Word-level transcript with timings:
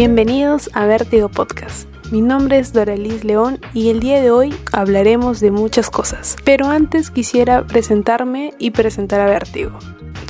Bienvenidos 0.00 0.70
a 0.74 0.86
Vértigo 0.86 1.28
Podcast. 1.28 1.88
Mi 2.12 2.20
nombre 2.20 2.60
es 2.60 2.72
Doralis 2.72 3.24
León 3.24 3.58
y 3.74 3.90
el 3.90 3.98
día 3.98 4.22
de 4.22 4.30
hoy 4.30 4.54
hablaremos 4.70 5.40
de 5.40 5.50
muchas 5.50 5.90
cosas. 5.90 6.36
Pero 6.44 6.68
antes 6.68 7.10
quisiera 7.10 7.66
presentarme 7.66 8.54
y 8.60 8.70
presentar 8.70 9.20
a 9.20 9.26
Vértigo. 9.26 9.76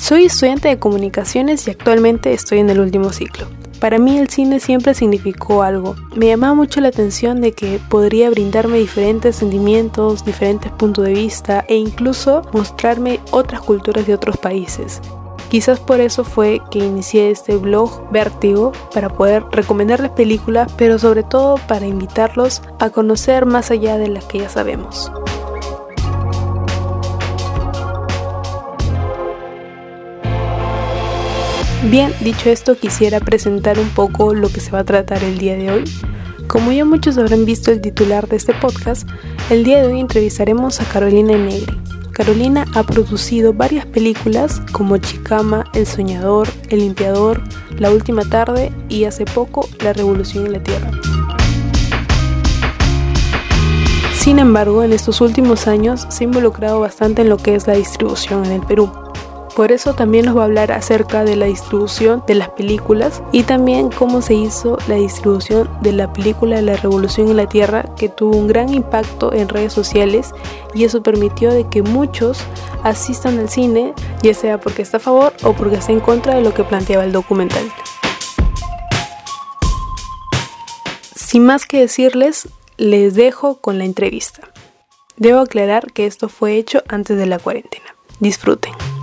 Soy 0.01 0.25
estudiante 0.25 0.69
de 0.69 0.79
comunicaciones 0.79 1.69
y 1.69 1.73
actualmente 1.73 2.33
estoy 2.33 2.61
en 2.61 2.71
el 2.71 2.81
último 2.81 3.13
ciclo. 3.13 3.47
Para 3.79 3.99
mí 3.99 4.17
el 4.17 4.31
cine 4.31 4.59
siempre 4.59 4.95
significó 4.95 5.63
algo. 5.63 5.97
Me 6.17 6.29
llamaba 6.29 6.55
mucho 6.55 6.81
la 6.81 6.89
atención 6.89 7.43
de 7.43 7.53
que 7.53 7.79
podría 7.91 8.31
brindarme 8.31 8.79
diferentes 8.79 9.37
sentimientos, 9.37 10.25
diferentes 10.25 10.73
puntos 10.73 11.05
de 11.05 11.13
vista 11.13 11.67
e 11.69 11.77
incluso 11.77 12.41
mostrarme 12.55 13.21
otras 13.33 13.61
culturas 13.61 14.07
de 14.07 14.15
otros 14.15 14.39
países. 14.39 15.03
Quizás 15.49 15.81
por 15.81 16.01
eso 16.01 16.25
fue 16.25 16.61
que 16.71 16.79
inicié 16.79 17.31
este 17.31 17.57
blog 17.57 18.11
Vértigo 18.11 18.73
para 18.93 19.09
poder 19.09 19.45
recomendarles 19.51 20.11
películas, 20.11 20.71
pero 20.77 20.99
sobre 20.99 21.23
todo 21.23 21.57
para 21.67 21.87
invitarlos 21.87 22.61
a 22.79 22.91
conocer 22.91 23.47
más 23.47 23.71
allá 23.71 23.97
de 23.97 24.09
las 24.09 24.25
que 24.27 24.41
ya 24.41 24.49
sabemos. 24.51 25.11
Bien, 31.85 32.13
dicho 32.21 32.51
esto, 32.51 32.77
quisiera 32.77 33.19
presentar 33.21 33.79
un 33.79 33.89
poco 33.91 34.35
lo 34.35 34.51
que 34.51 34.61
se 34.61 34.71
va 34.71 34.81
a 34.81 34.85
tratar 34.85 35.25
el 35.25 35.39
día 35.39 35.57
de 35.57 35.71
hoy. 35.71 35.85
Como 36.47 36.73
ya 36.73 36.85
muchos 36.85 37.17
habrán 37.17 37.47
visto 37.47 37.71
el 37.71 37.81
titular 37.81 38.29
de 38.29 38.37
este 38.37 38.53
podcast, 38.53 39.09
el 39.49 39.65
día 39.65 39.83
de 39.83 39.93
hoy 39.93 40.01
entrevistaremos 40.01 40.81
a 40.81 40.85
Carolina 40.85 41.39
Negri. 41.39 41.79
Carolina 42.19 42.65
ha 42.75 42.83
producido 42.83 43.53
varias 43.53 43.87
películas 43.87 44.61
como 44.73 44.97
Chicama, 44.97 45.65
El 45.73 45.87
Soñador, 45.87 46.49
El 46.69 46.81
Limpiador, 46.81 47.41
La 47.79 47.93
Última 47.93 48.25
Tarde 48.29 48.73
y 48.89 49.05
hace 49.05 49.25
poco 49.25 49.69
La 49.85 49.93
Revolución 49.93 50.47
en 50.47 50.55
la 50.55 50.61
Tierra. 50.61 50.91
Sin 54.15 54.41
embargo, 54.41 54.83
en 54.83 54.93
estos 54.93 55.21
últimos 55.21 55.69
años 55.69 56.09
se 56.09 56.25
ha 56.25 56.27
involucrado 56.27 56.81
bastante 56.81 57.23
en 57.23 57.29
lo 57.29 57.37
que 57.37 57.55
es 57.55 57.69
la 57.69 57.75
distribución 57.75 58.45
en 58.47 58.51
el 58.51 58.63
Perú. 58.63 58.91
Por 59.59 59.73
eso 59.73 59.93
también 59.93 60.25
nos 60.25 60.37
va 60.37 60.43
a 60.43 60.45
hablar 60.45 60.71
acerca 60.71 61.25
de 61.25 61.35
la 61.35 61.47
distribución 61.47 62.23
de 62.29 62.37
las 62.37 62.49
películas 62.51 63.25
y 63.33 63.43
también 63.43 63.91
cómo 63.91 64.23
se 64.23 64.35
hizo 64.35 64.79
la 64.87 64.95
distribución 64.95 65.69
de 65.81 65.91
la 65.91 66.13
película 66.13 66.63
La 66.63 66.77
Revolución 66.77 67.27
en 67.27 67.39
la 67.39 67.49
Tierra 67.49 67.93
que 67.97 68.09
tuvo 68.09 68.37
un 68.37 68.47
gran 68.47 68.73
impacto 68.73 69.33
en 69.33 69.49
redes 69.49 69.73
sociales 69.73 70.33
y 70.75 70.85
eso 70.85 71.03
permitió 71.03 71.53
de 71.53 71.69
que 71.69 71.83
muchos 71.83 72.39
asistan 72.85 73.41
al 73.41 73.49
cine 73.49 73.95
ya 74.23 74.33
sea 74.33 74.61
porque 74.61 74.83
está 74.83 74.99
a 74.99 75.01
favor 75.01 75.33
o 75.43 75.53
porque 75.55 75.75
está 75.75 75.91
en 75.91 75.99
contra 75.99 76.37
de 76.37 76.43
lo 76.43 76.55
que 76.55 76.63
planteaba 76.63 77.03
el 77.03 77.11
documental. 77.11 77.69
Sin 81.17 81.45
más 81.45 81.67
que 81.67 81.81
decirles, 81.81 82.49
les 82.77 83.17
dejo 83.17 83.57
con 83.57 83.79
la 83.79 83.87
entrevista. 83.87 84.43
Debo 85.17 85.41
aclarar 85.41 85.93
que 85.93 86.07
esto 86.07 86.29
fue 86.29 86.59
hecho 86.59 86.85
antes 86.87 87.19
de 87.19 87.27
la 87.27 87.41
cuarentena. 87.41 87.97
Disfruten. 88.21 88.98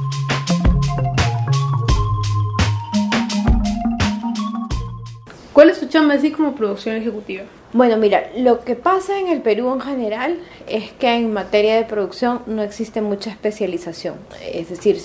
¿Cuál 5.56 5.70
es 5.70 5.78
su 5.78 5.86
chamba 5.88 6.16
así 6.16 6.32
como 6.32 6.54
producción 6.54 6.98
ejecutiva? 6.98 7.44
Bueno, 7.72 7.96
mira, 7.96 8.30
lo 8.36 8.66
que 8.66 8.76
pasa 8.76 9.18
en 9.22 9.30
el 9.30 9.42
Perú 9.42 9.72
en 9.72 9.80
general 9.80 10.38
es 10.68 10.92
que 10.92 11.14
en 11.14 11.32
materia 11.32 11.78
de 11.78 11.86
producción 11.86 12.42
no 12.46 12.62
existe 12.62 13.00
mucha 13.00 13.30
especialización. 13.30 14.16
Es 14.52 14.68
decir, 14.68 15.02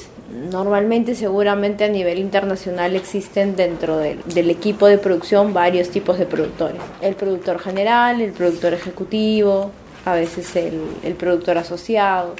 normalmente, 0.50 1.14
seguramente 1.14 1.84
a 1.84 1.88
nivel 1.88 2.18
internacional 2.18 2.96
existen 2.96 3.54
dentro 3.54 3.98
del, 3.98 4.50
equipo 4.50 4.88
de 4.88 4.98
producción 4.98 5.54
varios 5.54 5.90
tipos 5.90 6.18
de 6.18 6.26
productores. 6.26 6.82
El 7.00 7.14
productor 7.14 7.60
general, 7.60 8.20
el 8.20 8.32
productor 8.32 8.74
ejecutivo, 8.74 9.70
a 10.04 10.14
veces 10.14 10.56
el, 10.56 11.14
productor 11.14 11.58
asociado, 11.58 12.34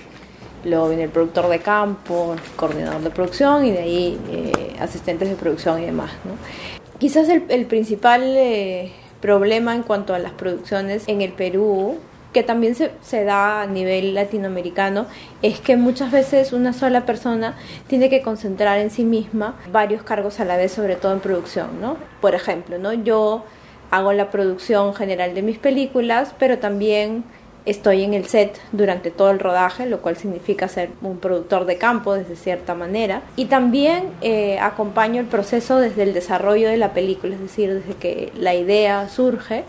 luego 0.64 0.88
viene 0.88 1.04
el 1.04 1.10
productor 1.10 1.48
de 1.48 1.60
campo, 1.60 2.34
el 2.34 2.56
coordinador 2.56 3.02
de 3.02 3.10
producción 3.10 3.64
y 3.66 3.70
de 3.70 3.78
ahí 3.78 4.20
eh, 4.32 4.74
asistentes 4.80 5.28
de 5.28 5.36
producción 5.36 5.80
y 5.80 5.86
demás. 5.86 6.10
¿no? 6.24 6.79
Quizás 7.00 7.30
el, 7.30 7.64
principal 7.64 8.22
eh, 8.36 8.92
problema 9.22 9.74
en 9.74 9.82
cuanto 9.82 10.12
a 10.12 10.18
las 10.18 10.32
producciones 10.32 11.04
en 11.06 11.22
el 11.22 11.32
Perú, 11.32 11.96
que 12.34 12.42
también 12.42 12.74
se, 12.74 12.90
se, 13.00 13.24
da 13.24 13.62
a 13.62 13.66
nivel 13.66 14.14
latinoamericano, 14.14 15.06
es 15.40 15.60
que 15.60 15.78
muchas 15.78 16.12
veces 16.12 16.52
una 16.52 16.74
sola 16.74 17.06
persona 17.06 17.56
tiene 17.86 18.10
que 18.10 18.20
concentrar 18.20 18.78
en 18.78 18.90
sí 18.90 19.04
misma 19.04 19.58
varios 19.72 20.02
cargos 20.02 20.40
a 20.40 20.44
la 20.44 20.58
vez, 20.58 20.72
sobre 20.72 20.94
todo 20.96 21.14
en 21.14 21.20
producción, 21.20 21.80
¿no? 21.80 21.96
Por 22.20 22.34
ejemplo, 22.34 22.76
¿no? 22.76 22.92
Yo 22.92 23.44
hago 23.90 24.12
la 24.12 24.30
producción 24.30 24.94
general 24.94 25.34
de 25.34 25.40
mis 25.40 25.56
películas, 25.56 26.34
pero 26.38 26.58
también 26.58 27.24
estoy 27.66 28.02
en 28.02 28.14
el 28.14 28.26
set 28.26 28.58
durante 28.72 29.10
todo 29.10 29.30
el 29.30 29.38
rodaje, 29.38 29.86
lo 29.86 30.00
cual 30.00 30.16
significa 30.16 30.68
ser 30.68 30.90
un 31.02 31.18
productor 31.18 31.66
de 31.66 31.76
campo 31.76 32.14
desde 32.14 32.36
cierta 32.36 32.74
manera. 32.74 33.22
Y 33.36 33.46
también 33.46 34.08
eh, 34.20 34.58
acompaño 34.58 35.20
el 35.20 35.26
proceso 35.26 35.78
desde 35.78 36.02
el 36.04 36.14
desarrollo 36.14 36.68
de 36.68 36.76
la 36.76 36.92
película, 36.92 37.34
es 37.34 37.40
decir, 37.40 37.74
desde 37.74 37.94
que 37.94 38.32
la 38.36 38.54
idea 38.54 39.08
surge 39.08 39.64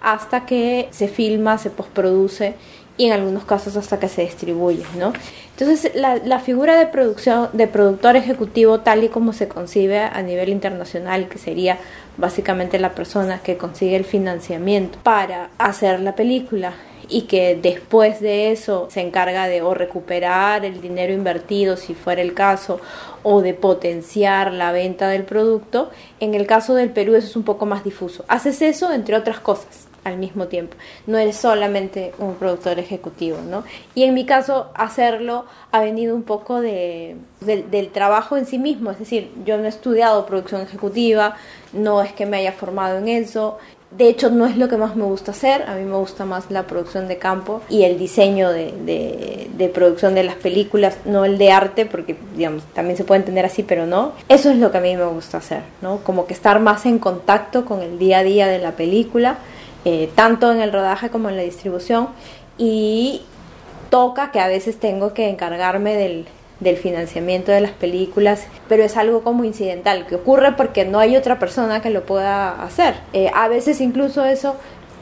hasta 0.00 0.46
que 0.46 0.88
se 0.90 1.08
filma, 1.08 1.58
se 1.58 1.70
postproduce 1.70 2.54
y 2.96 3.06
en 3.06 3.12
algunos 3.12 3.44
casos 3.44 3.76
hasta 3.76 3.98
que 3.98 4.08
se 4.08 4.22
distribuye, 4.22 4.84
¿no? 4.98 5.12
Entonces, 5.58 5.92
la, 5.94 6.16
la, 6.16 6.38
figura 6.38 6.78
de 6.78 6.86
producción, 6.86 7.48
de 7.52 7.66
productor 7.66 8.16
ejecutivo, 8.16 8.80
tal 8.80 9.04
y 9.04 9.08
como 9.08 9.32
se 9.32 9.46
concibe 9.48 9.98
a 9.98 10.22
nivel 10.22 10.48
internacional, 10.48 11.28
que 11.28 11.38
sería 11.38 11.78
básicamente 12.16 12.78
la 12.78 12.92
persona 12.92 13.40
que 13.42 13.56
consigue 13.56 13.96
el 13.96 14.04
financiamiento 14.04 14.98
para 15.02 15.50
hacer 15.58 16.00
la 16.00 16.14
película 16.14 16.72
y 17.10 17.22
que 17.22 17.58
después 17.60 18.20
de 18.20 18.52
eso 18.52 18.88
se 18.90 19.00
encarga 19.00 19.48
de 19.48 19.62
o 19.62 19.74
recuperar 19.74 20.64
el 20.64 20.80
dinero 20.80 21.12
invertido 21.12 21.76
si 21.76 21.94
fuera 21.94 22.22
el 22.22 22.34
caso 22.34 22.80
o 23.22 23.42
de 23.42 23.52
potenciar 23.52 24.52
la 24.52 24.72
venta 24.72 25.08
del 25.08 25.24
producto. 25.24 25.90
En 26.20 26.34
el 26.34 26.46
caso 26.46 26.74
del 26.74 26.90
Perú 26.90 27.14
eso 27.16 27.26
es 27.26 27.36
un 27.36 27.42
poco 27.42 27.66
más 27.66 27.84
difuso. 27.84 28.24
Haces 28.28 28.62
eso 28.62 28.92
entre 28.92 29.16
otras 29.16 29.40
cosas 29.40 29.88
al 30.04 30.16
mismo 30.16 30.46
tiempo. 30.46 30.76
No 31.06 31.18
eres 31.18 31.36
solamente 31.36 32.12
un 32.18 32.34
productor 32.34 32.78
ejecutivo, 32.78 33.38
¿no? 33.42 33.64
Y 33.94 34.04
en 34.04 34.14
mi 34.14 34.24
caso, 34.24 34.70
hacerlo 34.74 35.44
ha 35.72 35.80
venido 35.80 36.14
un 36.14 36.22
poco 36.22 36.60
de, 36.60 37.16
del 37.40 37.90
trabajo 37.90 38.36
en 38.36 38.46
sí 38.46 38.58
mismo. 38.58 38.90
Es 38.90 38.98
decir, 38.98 39.30
yo 39.44 39.58
no 39.58 39.64
he 39.64 39.68
estudiado 39.68 40.26
producción 40.26 40.62
ejecutiva, 40.62 41.36
no 41.72 42.02
es 42.02 42.12
que 42.12 42.26
me 42.26 42.38
haya 42.38 42.52
formado 42.52 42.98
en 42.98 43.08
eso, 43.08 43.58
de 43.90 44.08
hecho, 44.08 44.30
no 44.30 44.46
es 44.46 44.56
lo 44.56 44.68
que 44.68 44.76
más 44.76 44.94
me 44.94 45.02
gusta 45.04 45.32
hacer. 45.32 45.64
A 45.64 45.74
mí 45.74 45.84
me 45.84 45.96
gusta 45.96 46.24
más 46.24 46.50
la 46.50 46.66
producción 46.66 47.08
de 47.08 47.18
campo 47.18 47.60
y 47.68 47.82
el 47.82 47.98
diseño 47.98 48.50
de, 48.50 49.48
de, 49.56 49.68
producción 49.68 50.14
de 50.14 50.22
las 50.22 50.36
películas, 50.36 50.98
no 51.04 51.24
el 51.24 51.38
de 51.38 51.50
arte, 51.50 51.86
porque 51.86 52.16
también 52.72 52.96
se 52.96 53.04
puede 53.04 53.20
entender 53.20 53.44
así, 53.44 53.62
pero 53.62 53.86
no. 53.86 54.12
Eso 54.28 54.50
es 54.50 54.58
lo 54.58 54.70
que 54.70 54.78
a 54.78 54.80
mí 54.80 54.96
me 54.96 55.06
gusta 55.06 55.38
hacer, 55.38 55.62
¿no? 55.82 55.98
Como 55.98 56.26
que 56.26 56.34
estar 56.34 56.60
más 56.60 56.86
en 56.86 56.98
contacto 56.98 57.64
con 57.64 57.82
el 57.82 57.98
día 57.98 58.18
a 58.18 58.22
día 58.22 58.46
de 58.46 58.58
la 58.58 58.72
película, 58.72 59.38
eh, 59.84 60.08
tanto 60.14 60.52
en 60.52 60.60
el 60.60 60.72
rodaje 60.72 61.10
como 61.10 61.28
en 61.28 61.36
la 61.36 61.42
distribución. 61.42 62.08
Y 62.58 63.22
toca 63.90 64.30
que 64.30 64.38
a 64.38 64.46
veces 64.46 64.78
tengo 64.78 65.14
que 65.14 65.28
encargarme 65.28 65.96
del, 65.96 66.26
del 66.60 66.76
financiamiento 66.76 67.52
de 67.52 67.60
las 67.60 67.72
películas, 67.72 68.46
pero 68.68 68.84
es 68.84 68.96
algo 68.96 69.22
como 69.22 69.44
incidental, 69.44 70.06
que 70.06 70.14
ocurre 70.14 70.52
porque 70.52 70.84
no 70.84 70.98
hay 70.98 71.16
otra 71.16 71.38
persona 71.38 71.80
que 71.80 71.90
lo 71.90 72.04
pueda 72.04 72.62
hacer. 72.62 72.94
Eh, 73.12 73.30
a 73.34 73.48
veces 73.48 73.80
incluso 73.80 74.24
eso, 74.24 74.56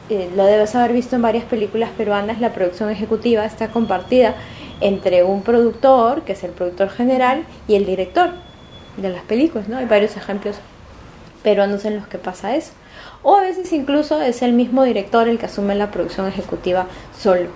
eh, 0.09 0.29
lo 0.35 0.45
debes 0.45 0.73
haber 0.75 0.93
visto 0.93 1.15
en 1.15 1.21
varias 1.21 1.43
películas 1.43 1.89
peruanas, 1.97 2.39
la 2.39 2.53
producción 2.53 2.89
ejecutiva 2.89 3.45
está 3.45 3.67
compartida 3.67 4.35
entre 4.81 5.23
un 5.23 5.43
productor, 5.43 6.21
que 6.23 6.33
es 6.33 6.43
el 6.43 6.51
productor 6.51 6.89
general, 6.89 7.43
y 7.67 7.75
el 7.75 7.85
director 7.85 8.31
de 8.97 9.09
las 9.09 9.23
películas, 9.23 9.67
¿no? 9.67 9.77
Hay 9.77 9.85
varios 9.85 10.15
ejemplos 10.15 10.55
peruanos 11.43 11.85
en 11.85 11.97
los 11.97 12.07
que 12.07 12.17
pasa 12.17 12.55
eso. 12.55 12.71
O 13.21 13.35
a 13.35 13.41
veces 13.41 13.71
incluso 13.73 14.21
es 14.21 14.41
el 14.41 14.53
mismo 14.53 14.83
director 14.83 15.27
el 15.27 15.37
que 15.37 15.47
asume 15.47 15.75
la 15.75 15.91
producción 15.91 16.27
ejecutiva 16.27 16.87
solo. 17.17 17.49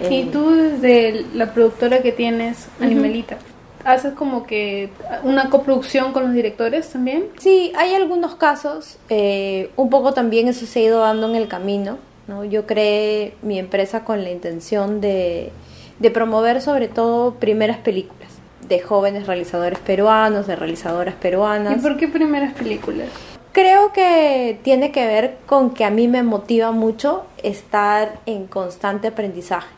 Y 0.00 0.22
eh, 0.22 0.28
tú 0.32 0.50
desde 0.50 1.24
la 1.34 1.52
productora 1.52 2.02
que 2.02 2.12
tienes, 2.12 2.68
Animalita, 2.80 3.38
¿haces 3.84 4.14
como 4.14 4.46
que 4.46 4.90
una 5.22 5.50
coproducción 5.50 6.12
con 6.12 6.24
los 6.24 6.32
directores 6.32 6.90
también? 6.90 7.26
Sí, 7.38 7.72
hay 7.76 7.94
algunos 7.94 8.34
casos, 8.34 8.98
eh, 9.08 9.70
un 9.76 9.90
poco 9.90 10.12
también 10.12 10.48
eso 10.48 10.66
se 10.66 10.80
ha 10.80 10.82
ido 10.82 11.00
dando 11.00 11.28
en 11.28 11.36
el 11.36 11.48
camino. 11.48 11.98
¿no? 12.26 12.44
Yo 12.44 12.66
creé 12.66 13.34
mi 13.42 13.58
empresa 13.58 14.04
con 14.04 14.24
la 14.24 14.30
intención 14.30 15.00
de, 15.00 15.52
de 15.98 16.10
promover 16.10 16.62
sobre 16.62 16.88
todo 16.88 17.34
primeras 17.34 17.78
películas 17.78 18.30
de 18.68 18.80
jóvenes 18.80 19.26
realizadores 19.26 19.78
peruanos, 19.78 20.46
de 20.46 20.56
realizadoras 20.56 21.14
peruanas. 21.14 21.76
¿Y 21.76 21.80
por 21.80 21.96
qué 21.96 22.08
primeras 22.08 22.54
películas? 22.54 23.08
Creo 23.52 23.92
que 23.92 24.58
tiene 24.62 24.90
que 24.90 25.06
ver 25.06 25.36
con 25.46 25.74
que 25.74 25.84
a 25.84 25.90
mí 25.90 26.08
me 26.08 26.22
motiva 26.22 26.72
mucho 26.72 27.24
estar 27.42 28.18
en 28.26 28.46
constante 28.46 29.08
aprendizaje. 29.08 29.68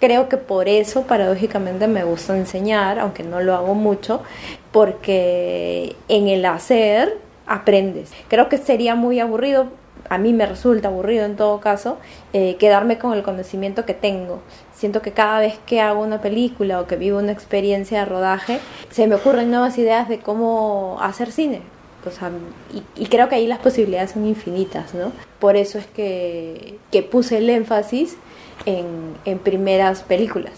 Creo 0.00 0.28
que 0.28 0.36
por 0.36 0.68
eso 0.68 1.02
paradójicamente 1.02 1.86
me 1.86 2.04
gusta 2.04 2.36
enseñar, 2.36 2.98
aunque 2.98 3.22
no 3.22 3.40
lo 3.40 3.54
hago 3.54 3.74
mucho, 3.74 4.22
porque 4.72 5.96
en 6.08 6.28
el 6.28 6.44
hacer 6.44 7.18
aprendes. 7.46 8.10
Creo 8.28 8.48
que 8.48 8.58
sería 8.58 8.94
muy 8.94 9.20
aburrido, 9.20 9.68
a 10.08 10.18
mí 10.18 10.32
me 10.32 10.46
resulta 10.46 10.88
aburrido 10.88 11.24
en 11.24 11.36
todo 11.36 11.60
caso, 11.60 11.98
eh, 12.32 12.56
quedarme 12.56 12.98
con 12.98 13.14
el 13.14 13.22
conocimiento 13.22 13.84
que 13.84 13.94
tengo. 13.94 14.40
Siento 14.74 15.02
que 15.02 15.12
cada 15.12 15.40
vez 15.40 15.58
que 15.66 15.80
hago 15.80 16.02
una 16.02 16.20
película 16.20 16.80
o 16.80 16.86
que 16.86 16.96
vivo 16.96 17.18
una 17.18 17.32
experiencia 17.32 18.00
de 18.00 18.04
rodaje, 18.04 18.60
se 18.90 19.06
me 19.06 19.14
ocurren 19.14 19.50
nuevas 19.50 19.78
ideas 19.78 20.08
de 20.08 20.18
cómo 20.18 20.98
hacer 21.00 21.32
cine. 21.32 21.62
y, 22.96 23.06
creo 23.06 23.30
que 23.30 23.36
ahí 23.36 23.46
las 23.46 23.60
posibilidades 23.60 24.10
son 24.10 24.26
infinitas, 24.26 24.92
¿no? 24.92 25.12
Por 25.38 25.56
eso 25.56 25.78
es 25.78 25.86
que, 25.86 26.78
que 26.90 27.02
puse 27.02 27.38
el 27.38 27.48
énfasis 27.48 28.18
en, 28.66 29.14
en 29.24 29.38
primeras 29.38 30.02
películas. 30.02 30.52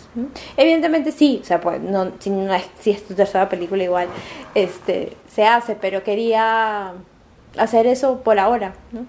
Evidentemente 0.56 1.12
sí, 1.12 1.40
o 1.42 1.44
sea, 1.44 1.60
pues 1.60 1.80
no, 1.80 2.12
si, 2.18 2.30
no 2.30 2.54
es, 2.54 2.64
si 2.80 2.90
es 2.90 3.06
tu 3.06 3.14
tercera 3.14 3.48
película 3.48 3.82
igual 3.82 4.08
este, 4.54 5.16
se 5.28 5.44
hace, 5.46 5.74
pero 5.74 6.02
quería 6.02 6.92
hacer 7.58 7.86
eso 7.86 8.20
por 8.22 8.38
ahora. 8.38 8.74
¿no? 8.92 9.06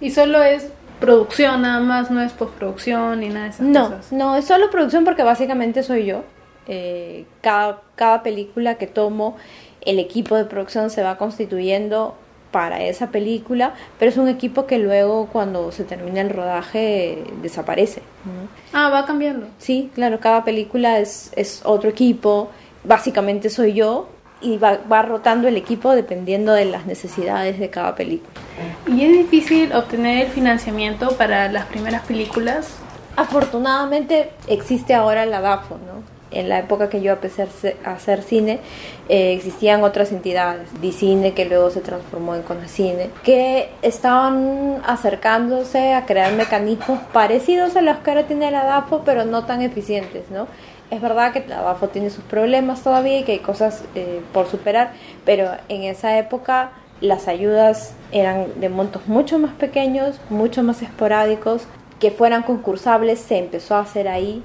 Y 0.00 0.10
solo 0.10 0.42
es 0.42 0.68
producción 1.00 1.62
nada 1.62 1.80
más, 1.80 2.10
no 2.10 2.20
es 2.22 2.32
postproducción 2.32 3.20
ni 3.20 3.28
nada 3.28 3.44
de 3.44 3.50
esas 3.50 3.66
no, 3.66 3.84
cosas. 3.84 4.12
No, 4.12 4.36
es 4.36 4.44
solo 4.44 4.70
producción 4.70 5.04
porque 5.04 5.22
básicamente 5.22 5.82
soy 5.82 6.06
yo. 6.06 6.24
Eh, 6.66 7.26
cada, 7.40 7.82
cada 7.94 8.22
película 8.22 8.76
que 8.76 8.86
tomo, 8.86 9.36
el 9.82 9.98
equipo 9.98 10.36
de 10.36 10.44
producción 10.44 10.90
se 10.90 11.02
va 11.02 11.18
constituyendo 11.18 12.16
para 12.54 12.84
esa 12.84 13.08
película, 13.08 13.74
pero 13.98 14.12
es 14.12 14.16
un 14.16 14.28
equipo 14.28 14.64
que 14.64 14.78
luego 14.78 15.26
cuando 15.26 15.72
se 15.72 15.82
termina 15.82 16.20
el 16.20 16.30
rodaje 16.30 17.24
desaparece. 17.42 18.00
Ah, 18.72 18.90
va 18.90 19.04
cambiando. 19.06 19.48
Sí, 19.58 19.90
claro, 19.92 20.20
cada 20.20 20.44
película 20.44 21.00
es, 21.00 21.32
es 21.34 21.62
otro 21.64 21.90
equipo, 21.90 22.50
básicamente 22.84 23.50
soy 23.50 23.72
yo 23.72 24.08
y 24.40 24.56
va, 24.56 24.78
va 24.90 25.02
rotando 25.02 25.48
el 25.48 25.56
equipo 25.56 25.96
dependiendo 25.96 26.52
de 26.52 26.66
las 26.66 26.86
necesidades 26.86 27.58
de 27.58 27.70
cada 27.70 27.96
película. 27.96 28.30
¿Y 28.86 29.02
es 29.02 29.10
difícil 29.10 29.72
obtener 29.72 30.26
el 30.26 30.30
financiamiento 30.30 31.08
para 31.16 31.50
las 31.50 31.66
primeras 31.66 32.06
películas? 32.06 32.68
Afortunadamente 33.16 34.30
existe 34.46 34.94
ahora 34.94 35.26
la 35.26 35.40
DAFO, 35.40 35.74
¿no? 35.78 36.13
En 36.34 36.48
la 36.48 36.58
época 36.58 36.88
que 36.88 37.00
yo 37.00 37.12
empecé 37.12 37.46
a 37.84 37.92
hacer 37.92 38.22
cine, 38.22 38.60
eh, 39.08 39.32
existían 39.32 39.82
otras 39.82 40.12
entidades, 40.12 40.68
Dicine, 40.80 41.32
que 41.32 41.44
luego 41.44 41.70
se 41.70 41.80
transformó 41.80 42.34
en 42.34 42.42
Conacine, 42.42 43.10
que 43.22 43.70
estaban 43.82 44.82
acercándose 44.86 45.94
a 45.94 46.06
crear 46.06 46.32
mecanismos 46.32 47.00
parecidos 47.12 47.76
a 47.76 47.82
los 47.82 47.98
que 47.98 48.10
ahora 48.10 48.26
tiene 48.26 48.50
la 48.50 48.64
DAFO, 48.64 49.02
pero 49.04 49.24
no 49.24 49.44
tan 49.44 49.62
eficientes, 49.62 50.30
¿no? 50.30 50.46
Es 50.90 51.00
verdad 51.00 51.32
que 51.32 51.44
la 51.46 51.62
DAFO 51.62 51.88
tiene 51.88 52.10
sus 52.10 52.24
problemas 52.24 52.82
todavía 52.82 53.18
y 53.18 53.24
que 53.24 53.32
hay 53.32 53.38
cosas 53.38 53.84
eh, 53.94 54.20
por 54.32 54.46
superar, 54.48 54.92
pero 55.24 55.50
en 55.68 55.84
esa 55.84 56.18
época 56.18 56.72
las 57.00 57.28
ayudas 57.28 57.94
eran 58.12 58.60
de 58.60 58.68
montos 58.68 59.06
mucho 59.06 59.38
más 59.38 59.52
pequeños, 59.52 60.20
mucho 60.30 60.62
más 60.62 60.82
esporádicos, 60.82 61.66
que 62.00 62.10
fueran 62.10 62.42
concursables 62.42 63.18
se 63.20 63.38
empezó 63.38 63.76
a 63.76 63.80
hacer 63.80 64.08
ahí 64.08 64.42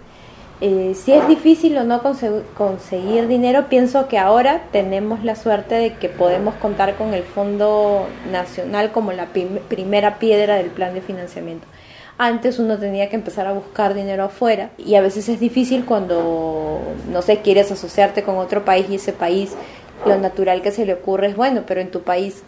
eh, 0.61 0.93
si 0.93 1.13
es 1.13 1.25
difícil 1.27 1.77
o 1.77 1.85
no 1.85 2.01
conseguir 2.01 3.27
dinero, 3.27 3.67
pienso 3.69 4.09
que 4.09 4.17
ahora 4.17 4.63
tenemos 4.73 5.23
la 5.23 5.35
suerte 5.35 5.75
de 5.75 5.93
que 5.93 6.09
podemos 6.09 6.53
contar 6.55 6.95
con 6.95 7.13
el 7.13 7.23
Fondo 7.23 8.07
Nacional 8.29 8.91
como 8.91 9.13
la 9.13 9.27
primera 9.27 10.19
piedra 10.19 10.55
del 10.55 10.67
plan 10.67 10.93
de 10.93 11.01
financiamiento. 11.01 11.65
Antes 12.17 12.59
uno 12.59 12.77
tenía 12.77 13.09
que 13.09 13.15
empezar 13.15 13.47
a 13.47 13.53
buscar 13.53 13.93
dinero 13.93 14.25
afuera 14.25 14.71
y 14.77 14.95
a 14.95 15.01
veces 15.01 15.29
es 15.29 15.39
difícil 15.39 15.85
cuando, 15.85 16.81
no 17.09 17.21
sé, 17.21 17.37
quieres 17.37 17.71
asociarte 17.71 18.23
con 18.23 18.35
otro 18.35 18.65
país 18.65 18.87
y 18.89 18.95
ese 18.95 19.13
país 19.13 19.55
lo 20.05 20.17
natural 20.17 20.61
que 20.61 20.71
se 20.71 20.85
le 20.85 20.93
ocurre 20.93 21.27
es, 21.27 21.37
bueno, 21.37 21.63
pero 21.65 21.79
en 21.79 21.91
tu 21.91 22.01
país 22.01 22.43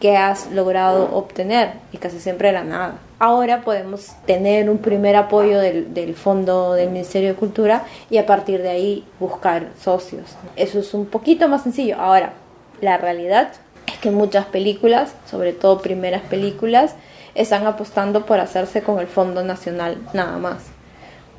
que 0.00 0.16
has 0.16 0.50
logrado 0.50 1.14
obtener 1.14 1.74
y 1.92 1.98
casi 1.98 2.18
siempre 2.20 2.48
era 2.48 2.64
nada. 2.64 2.94
Ahora 3.22 3.60
podemos 3.60 4.12
tener 4.24 4.70
un 4.70 4.78
primer 4.78 5.14
apoyo 5.14 5.58
del, 5.60 5.92
del, 5.92 6.14
fondo 6.14 6.72
del 6.72 6.88
Ministerio 6.88 7.28
de 7.28 7.34
Cultura 7.34 7.84
y 8.08 8.16
a 8.16 8.24
partir 8.24 8.62
de 8.62 8.70
ahí 8.70 9.04
buscar 9.20 9.68
socios. 9.78 10.36
Eso 10.56 10.78
es 10.78 10.94
un 10.94 11.04
poquito 11.04 11.46
más 11.46 11.62
sencillo. 11.62 11.96
Ahora, 12.00 12.32
la 12.80 12.96
realidad 12.96 13.52
es 13.86 13.98
que 13.98 14.10
muchas 14.10 14.46
películas, 14.46 15.12
sobre 15.30 15.52
todo 15.52 15.82
primeras 15.82 16.22
películas, 16.22 16.94
están 17.34 17.66
apostando 17.66 18.24
por 18.24 18.40
hacerse 18.40 18.82
con 18.82 18.98
el 18.98 19.06
Fondo 19.06 19.44
Nacional 19.44 19.98
nada 20.14 20.38
más. 20.38 20.62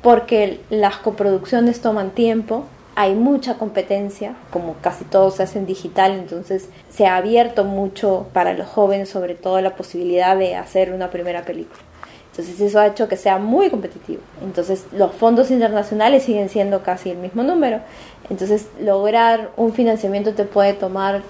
Porque 0.02 0.60
las 0.70 0.98
coproducciones 0.98 1.80
toman 1.80 2.10
tiempo, 2.10 2.64
hay 2.94 3.14
mucha 3.14 3.54
competencia, 3.54 4.34
como 4.50 4.76
casi 4.80 5.04
todo 5.04 5.30
se 5.30 5.42
hace 5.42 5.58
en 5.58 5.66
digital, 5.66 6.12
entonces 6.12 6.68
se 6.90 7.06
ha 7.06 7.16
abierto 7.16 7.64
mucho 7.64 8.26
para 8.32 8.52
los 8.54 8.68
jóvenes, 8.68 9.08
sobre 9.08 9.34
todo 9.34 9.60
la 9.60 9.76
posibilidad 9.76 10.36
de 10.36 10.56
hacer 10.56 10.92
una 10.92 11.10
primera 11.10 11.42
película. 11.42 11.80
Entonces 12.30 12.60
eso 12.60 12.80
ha 12.80 12.86
hecho 12.86 13.08
que 13.08 13.16
sea 13.16 13.38
muy 13.38 13.68
competitivo. 13.68 14.22
Entonces 14.42 14.86
los 14.92 15.12
fondos 15.12 15.50
internacionales 15.50 16.22
siguen 16.22 16.48
siendo 16.48 16.82
casi 16.82 17.10
el 17.10 17.18
mismo 17.18 17.42
número. 17.42 17.80
Entonces 18.30 18.68
lograr 18.80 19.50
un 19.56 19.74
financiamiento 19.74 20.32
te 20.32 20.44
puede 20.44 20.72
tomar 20.72 21.22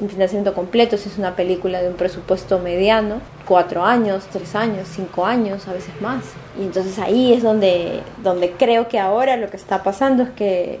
un 0.00 0.08
financiamiento 0.08 0.54
completo 0.54 0.96
si 0.96 1.08
es 1.08 1.18
una 1.18 1.34
película 1.34 1.82
de 1.82 1.88
un 1.88 1.94
presupuesto 1.94 2.58
mediano, 2.58 3.20
cuatro 3.46 3.84
años, 3.84 4.24
tres 4.32 4.54
años, 4.54 4.88
cinco 4.88 5.26
años, 5.26 5.66
a 5.68 5.72
veces 5.72 6.00
más. 6.00 6.24
Y 6.58 6.62
entonces 6.62 6.98
ahí 6.98 7.32
es 7.32 7.42
donde, 7.42 8.00
donde 8.22 8.52
creo 8.52 8.88
que 8.88 8.98
ahora 8.98 9.36
lo 9.36 9.50
que 9.50 9.56
está 9.56 9.82
pasando 9.82 10.24
es 10.24 10.30
que 10.30 10.80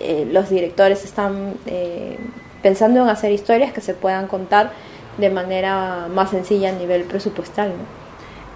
eh, 0.00 0.28
los 0.30 0.50
directores 0.50 1.04
están 1.04 1.54
eh, 1.66 2.16
pensando 2.62 3.02
en 3.02 3.08
hacer 3.08 3.32
historias 3.32 3.72
que 3.72 3.80
se 3.80 3.94
puedan 3.94 4.26
contar 4.26 4.72
de 5.18 5.30
manera 5.30 6.08
más 6.12 6.30
sencilla 6.30 6.70
a 6.70 6.72
nivel 6.72 7.04
presupuestal. 7.04 7.72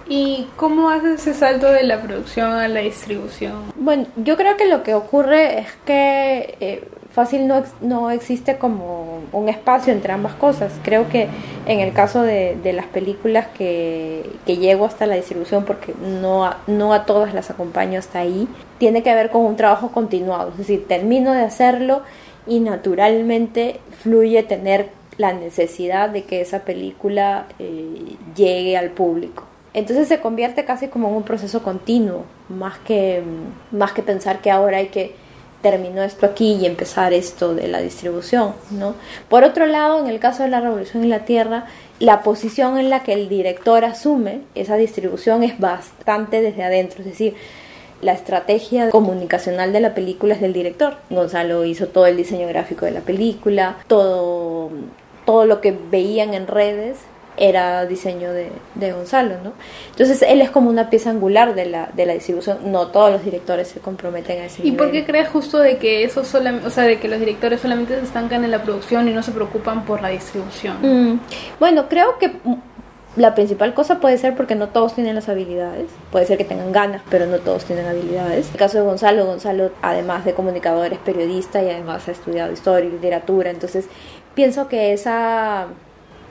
¿Y 0.07 0.47
cómo 0.57 0.89
haces 0.89 1.21
ese 1.21 1.33
salto 1.33 1.71
de 1.71 1.83
la 1.83 2.01
producción 2.01 2.51
a 2.51 2.67
la 2.67 2.81
distribución? 2.81 3.71
Bueno, 3.75 4.07
yo 4.17 4.35
creo 4.35 4.57
que 4.57 4.67
lo 4.67 4.83
que 4.83 4.93
ocurre 4.93 5.59
es 5.59 5.67
que 5.85 6.57
eh, 6.59 6.83
fácil 7.13 7.47
no, 7.47 7.63
no 7.81 8.09
existe 8.11 8.57
como 8.57 9.19
un 9.31 9.49
espacio 9.49 9.93
entre 9.93 10.13
ambas 10.13 10.33
cosas. 10.35 10.71
Creo 10.83 11.09
que 11.09 11.27
en 11.65 11.79
el 11.79 11.93
caso 11.93 12.21
de, 12.21 12.57
de 12.63 12.73
las 12.73 12.85
películas 12.85 13.47
que, 13.47 14.29
que, 14.45 14.57
llego 14.57 14.85
hasta 14.85 15.05
la 15.05 15.15
distribución, 15.15 15.65
porque 15.65 15.93
no 16.21 16.45
a, 16.45 16.57
no 16.67 16.93
a 16.93 17.05
todas 17.05 17.33
las 17.33 17.49
acompaño 17.49 17.99
hasta 17.99 18.19
ahí, 18.19 18.47
tiene 18.77 19.03
que 19.03 19.13
ver 19.13 19.29
con 19.29 19.45
un 19.45 19.55
trabajo 19.55 19.91
continuado. 19.91 20.51
Es 20.51 20.57
decir, 20.57 20.87
termino 20.87 21.33
de 21.33 21.41
hacerlo 21.41 22.01
y 22.47 22.59
naturalmente 22.59 23.79
fluye 24.01 24.43
tener 24.43 24.89
la 25.17 25.33
necesidad 25.33 26.09
de 26.09 26.23
que 26.23 26.41
esa 26.41 26.59
película 26.59 27.45
eh, 27.59 28.15
llegue 28.35 28.77
al 28.77 28.91
público. 28.91 29.43
Entonces 29.73 30.07
se 30.07 30.19
convierte 30.19 30.65
casi 30.65 30.87
como 30.87 31.07
en 31.09 31.15
un 31.15 31.23
proceso 31.23 31.63
continuo, 31.63 32.25
más 32.49 32.77
que, 32.79 33.23
más 33.71 33.93
que 33.93 34.01
pensar 34.01 34.41
que 34.41 34.51
ahora 34.51 34.77
hay 34.77 34.87
que 34.87 35.15
terminó 35.61 36.01
esto 36.01 36.25
aquí 36.25 36.53
y 36.53 36.65
empezar 36.65 37.13
esto 37.13 37.53
de 37.53 37.67
la 37.67 37.81
distribución, 37.81 38.53
¿no? 38.71 38.95
Por 39.29 39.43
otro 39.43 39.65
lado, 39.65 39.99
en 39.99 40.07
el 40.07 40.19
caso 40.19 40.43
de 40.43 40.49
la 40.49 40.61
Revolución 40.61 41.03
en 41.03 41.09
la 41.09 41.25
Tierra, 41.25 41.65
la 41.99 42.23
posición 42.23 42.77
en 42.77 42.89
la 42.89 43.03
que 43.03 43.13
el 43.13 43.29
director 43.29 43.85
asume 43.85 44.41
esa 44.55 44.75
distribución 44.75 45.43
es 45.43 45.59
bastante 45.59 46.41
desde 46.41 46.63
adentro, 46.63 47.01
es 47.01 47.05
decir, 47.05 47.35
la 48.01 48.13
estrategia 48.13 48.89
comunicacional 48.89 49.71
de 49.71 49.79
la 49.79 49.93
película 49.93 50.33
es 50.33 50.41
del 50.41 50.53
director. 50.53 50.97
Gonzalo 51.11 51.65
hizo 51.65 51.87
todo 51.87 52.07
el 52.07 52.17
diseño 52.17 52.47
gráfico 52.47 52.85
de 52.85 52.91
la 52.91 53.01
película, 53.01 53.77
todo, 53.87 54.71
todo 55.25 55.45
lo 55.45 55.61
que 55.61 55.77
veían 55.91 56.33
en 56.33 56.47
redes 56.47 56.97
era 57.37 57.85
diseño 57.85 58.33
de, 58.33 58.51
de, 58.75 58.91
Gonzalo, 58.91 59.35
¿no? 59.43 59.53
Entonces 59.91 60.21
él 60.21 60.41
es 60.41 60.51
como 60.51 60.69
una 60.69 60.89
pieza 60.89 61.09
angular 61.09 61.55
de 61.55 61.65
la, 61.65 61.89
de 61.93 62.05
la 62.05 62.13
distribución, 62.13 62.71
no 62.71 62.87
todos 62.87 63.11
los 63.11 63.23
directores 63.23 63.69
se 63.69 63.79
comprometen 63.79 64.41
a 64.41 64.45
ese 64.45 64.65
¿Y 64.65 64.71
por 64.73 64.91
qué 64.91 65.05
crees 65.05 65.29
justo 65.29 65.57
de 65.59 65.77
que 65.77 66.03
eso 66.03 66.23
solamente, 66.23 66.67
o 66.67 66.69
sea, 66.69 66.83
de 66.83 66.99
que 66.99 67.07
los 67.07 67.19
directores 67.19 67.61
solamente 67.61 67.97
se 67.97 68.03
estancan 68.03 68.43
en 68.43 68.51
la 68.51 68.63
producción 68.63 69.07
y 69.07 69.13
no 69.13 69.23
se 69.23 69.31
preocupan 69.31 69.85
por 69.85 70.01
la 70.01 70.09
distribución? 70.09 70.77
Mm, 70.81 71.19
bueno, 71.59 71.87
creo 71.87 72.17
que 72.19 72.31
la 73.15 73.35
principal 73.35 73.73
cosa 73.73 73.99
puede 73.99 74.17
ser 74.17 74.35
porque 74.35 74.55
no 74.55 74.69
todos 74.69 74.95
tienen 74.95 75.15
las 75.15 75.27
habilidades, 75.27 75.89
puede 76.11 76.25
ser 76.25 76.37
que 76.37 76.45
tengan 76.45 76.71
ganas, 76.71 77.01
pero 77.09 77.25
no 77.25 77.39
todos 77.39 77.65
tienen 77.65 77.85
habilidades. 77.85 78.47
En 78.47 78.53
el 78.53 78.59
caso 78.59 78.77
de 78.77 78.85
Gonzalo, 78.85 79.25
Gonzalo 79.25 79.71
además 79.81 80.23
de 80.23 80.33
comunicador 80.33 80.93
es 80.93 80.99
periodista 80.99 81.61
y 81.61 81.69
además 81.69 82.07
ha 82.07 82.11
estudiado 82.11 82.53
historia 82.53 82.89
y 82.89 82.93
literatura, 82.93 83.49
entonces 83.49 83.87
pienso 84.33 84.67
que 84.69 84.93
esa 84.93 85.67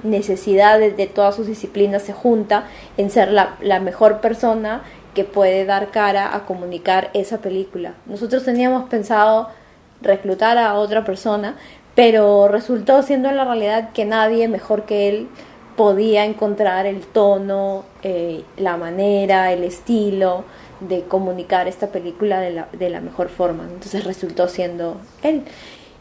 necesidad 0.02 0.78
de, 0.78 1.06
todas 1.06 1.34
sus 1.34 1.46
disciplinas 1.46 2.02
se 2.02 2.12
junta 2.12 2.64
en 2.96 3.10
ser 3.10 3.30
la, 3.30 3.56
la 3.60 3.80
mejor 3.80 4.20
persona 4.20 4.82
que 5.14 5.24
puede 5.24 5.64
dar 5.64 5.90
cara 5.90 6.34
a 6.34 6.44
comunicar 6.46 7.10
esa 7.14 7.38
película. 7.38 7.94
Nosotros 8.06 8.44
teníamos 8.44 8.88
pensado 8.88 9.48
reclutar 10.02 10.58
a 10.58 10.74
otra 10.74 11.04
persona, 11.04 11.56
pero 11.94 12.48
resultó 12.48 13.02
siendo 13.02 13.28
en 13.28 13.36
la 13.36 13.44
realidad 13.44 13.90
que 13.92 14.04
nadie 14.04 14.48
mejor 14.48 14.84
que 14.84 15.08
él 15.08 15.28
podía 15.76 16.24
encontrar 16.24 16.86
el 16.86 17.00
tono, 17.00 17.84
eh, 18.02 18.44
la 18.56 18.76
manera, 18.76 19.52
el 19.52 19.64
estilo 19.64 20.44
de 20.80 21.02
comunicar 21.02 21.68
esta 21.68 21.88
película 21.88 22.40
de 22.40 22.50
la, 22.50 22.68
de 22.72 22.90
la 22.90 23.00
mejor 23.00 23.28
forma. 23.28 23.64
Entonces 23.64 24.04
resultó 24.04 24.48
siendo 24.48 24.98
él. 25.22 25.44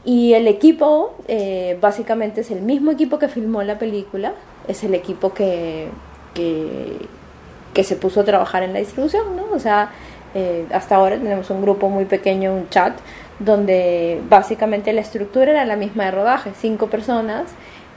Y 0.05 0.33
el 0.33 0.47
equipo 0.47 1.13
eh, 1.27 1.77
básicamente 1.81 2.41
es 2.41 2.51
el 2.51 2.61
mismo 2.61 2.91
equipo 2.91 3.19
que 3.19 3.27
filmó 3.27 3.63
la 3.63 3.77
película, 3.77 4.33
es 4.67 4.83
el 4.83 4.95
equipo 4.95 5.33
que, 5.33 5.89
que, 6.33 7.83
se 7.83 7.95
puso 7.95 8.21
a 8.21 8.23
trabajar 8.25 8.63
en 8.63 8.73
la 8.73 8.79
distribución, 8.79 9.37
¿no? 9.37 9.45
O 9.53 9.59
sea, 9.59 9.91
eh, 10.35 10.65
hasta 10.73 10.95
ahora 10.95 11.17
tenemos 11.17 11.49
un 11.49 11.61
grupo 11.61 11.89
muy 11.89 12.05
pequeño, 12.05 12.53
un 12.53 12.69
chat, 12.69 12.93
donde 13.39 14.21
básicamente 14.29 14.91
la 14.91 15.01
estructura 15.01 15.51
era 15.51 15.65
la 15.65 15.77
misma 15.77 16.05
de 16.05 16.11
rodaje, 16.11 16.51
cinco 16.59 16.87
personas. 16.87 17.45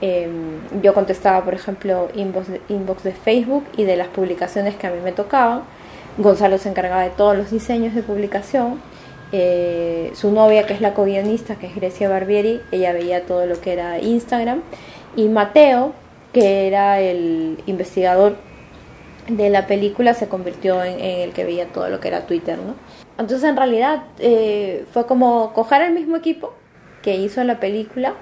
Em, 0.01 0.59
yo 0.81 0.93
contestaba, 0.93 1.43
por 1.43 1.53
ejemplo, 1.53 2.09
inbox 2.15 2.47
inbox 2.69 3.03
de 3.03 3.11
Facebook 3.13 3.65
y 3.77 3.83
de 3.83 3.95
las 3.95 4.07
publicaciones 4.07 4.75
que 4.75 4.87
a 4.87 4.91
mí 4.91 4.99
me 5.03 5.11
tocaban. 5.11 5.63
Gonzalo 6.17 6.57
se 6.57 6.69
encargaba 6.69 7.03
de 7.03 7.09
todos 7.09 7.37
los 7.37 7.51
diseños 7.51 7.93
de 7.95 8.03
publicación. 8.03 8.81
Eh, 9.35 10.11
su 10.13 10.31
novia, 10.31 10.67
que 10.67 10.73
es 10.73 10.81
la 10.81 10.93
co-guionista, 10.93 11.55
que 11.55 11.65
es 11.65 11.75
Grecia 11.75 12.07
Barbieri, 12.07 12.61
ella 12.71 12.93
veía 12.93 13.25
todo 13.25 13.47
lo 13.47 13.59
que 13.59 13.73
era 13.73 13.97
Instagram. 13.97 14.61
Y 15.15 15.27
Mateo, 15.27 15.93
que 16.31 16.67
era 16.67 17.01
el 17.01 17.57
investigador 17.65 18.35
de 19.27 19.49
la 19.49 19.65
película, 19.65 20.13
se 20.13 20.27
convirtió 20.27 20.83
en, 20.83 20.99
el 20.99 21.33
que 21.33 21.45
veía 21.45 21.65
todo 21.69 21.89
lo 21.89 21.99
que 21.99 22.09
era 22.09 22.27
Twitter, 22.27 22.59
¿no? 22.59 22.75
Entonces, 23.17 23.49
en 23.49 23.57
realidad, 23.57 24.03
eh, 24.19 24.85
fue 24.93 25.07
como 25.07 25.51
coger 25.53 25.81
el 25.81 25.93
mismo 25.93 26.15
equipo 26.15 26.53
que 27.01 27.15
hizo 27.15 27.43
la 27.43 27.59
película 27.59 28.13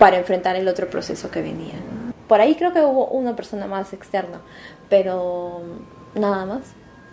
para 0.00 0.16
enfrentar 0.16 0.56
el 0.56 0.66
otro 0.66 0.88
proceso 0.88 1.30
que 1.30 1.42
venía. 1.42 1.74
Por 2.26 2.40
ahí 2.40 2.56
creo 2.56 2.72
que 2.72 2.80
hubo 2.80 3.06
una 3.06 3.36
persona 3.36 3.68
más 3.68 3.92
externa, 3.92 4.40
pero 4.88 5.62
nada 6.16 6.44
más. 6.44 6.62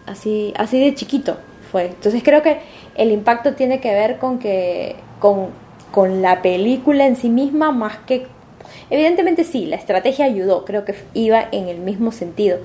Así, 0.08 0.56
así 0.58 0.84
de 0.84 0.96
chiquito 0.96 1.38
fue. 1.72 1.86
Entonces 1.86 2.22
creo 2.24 2.42
que 2.42 2.58
el 2.96 3.12
impacto 3.12 3.54
tiene 3.54 3.80
que 3.80 3.92
ver 3.92 4.18
con 4.18 4.40
que 4.40 4.96
con, 5.20 5.48
con 5.92 6.22
la 6.22 6.42
película 6.42 7.06
en 7.06 7.16
sí 7.16 7.30
misma 7.30 7.72
más 7.72 7.98
que 8.00 8.28
evidentemente 8.90 9.44
sí, 9.44 9.66
la 9.66 9.78
estrategia 9.78 10.26
ayudó, 10.26 10.66
creo 10.66 10.86
que 10.86 10.96
iba 11.14 11.48
en 11.52 11.68
el 11.68 11.78
mismo 11.78 12.12
sentido, 12.12 12.60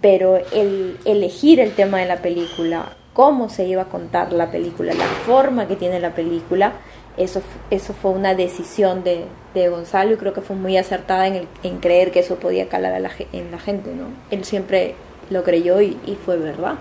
pero 0.00 0.36
el 0.52 0.98
elegir 1.04 1.60
el 1.60 1.72
tema 1.72 1.98
de 1.98 2.06
la 2.06 2.18
película, 2.18 2.96
cómo 3.12 3.48
se 3.48 3.66
iba 3.66 3.82
a 3.82 3.86
contar 3.86 4.32
la 4.32 4.50
película, 4.50 4.94
la 4.94 5.04
forma 5.26 5.66
que 5.66 5.76
tiene 5.76 6.00
la 6.00 6.14
película, 6.14 6.74
eso, 7.16 7.42
eso 7.70 7.92
fue 7.92 8.10
una 8.10 8.34
decisión 8.34 9.04
de, 9.04 9.24
de 9.54 9.68
Gonzalo 9.68 10.12
y 10.12 10.16
creo 10.16 10.32
que 10.32 10.40
fue 10.40 10.56
muy 10.56 10.76
acertada 10.76 11.26
en, 11.28 11.34
el, 11.34 11.48
en 11.62 11.78
creer 11.78 12.10
que 12.10 12.20
eso 12.20 12.36
podía 12.36 12.68
calar 12.68 13.00
la, 13.00 13.10
en 13.32 13.50
la 13.50 13.58
gente, 13.58 13.90
¿no? 13.94 14.06
Él 14.30 14.44
siempre 14.44 14.94
lo 15.30 15.44
creyó 15.44 15.80
y, 15.80 15.96
y 16.06 16.16
fue 16.24 16.36
verdad. 16.36 16.74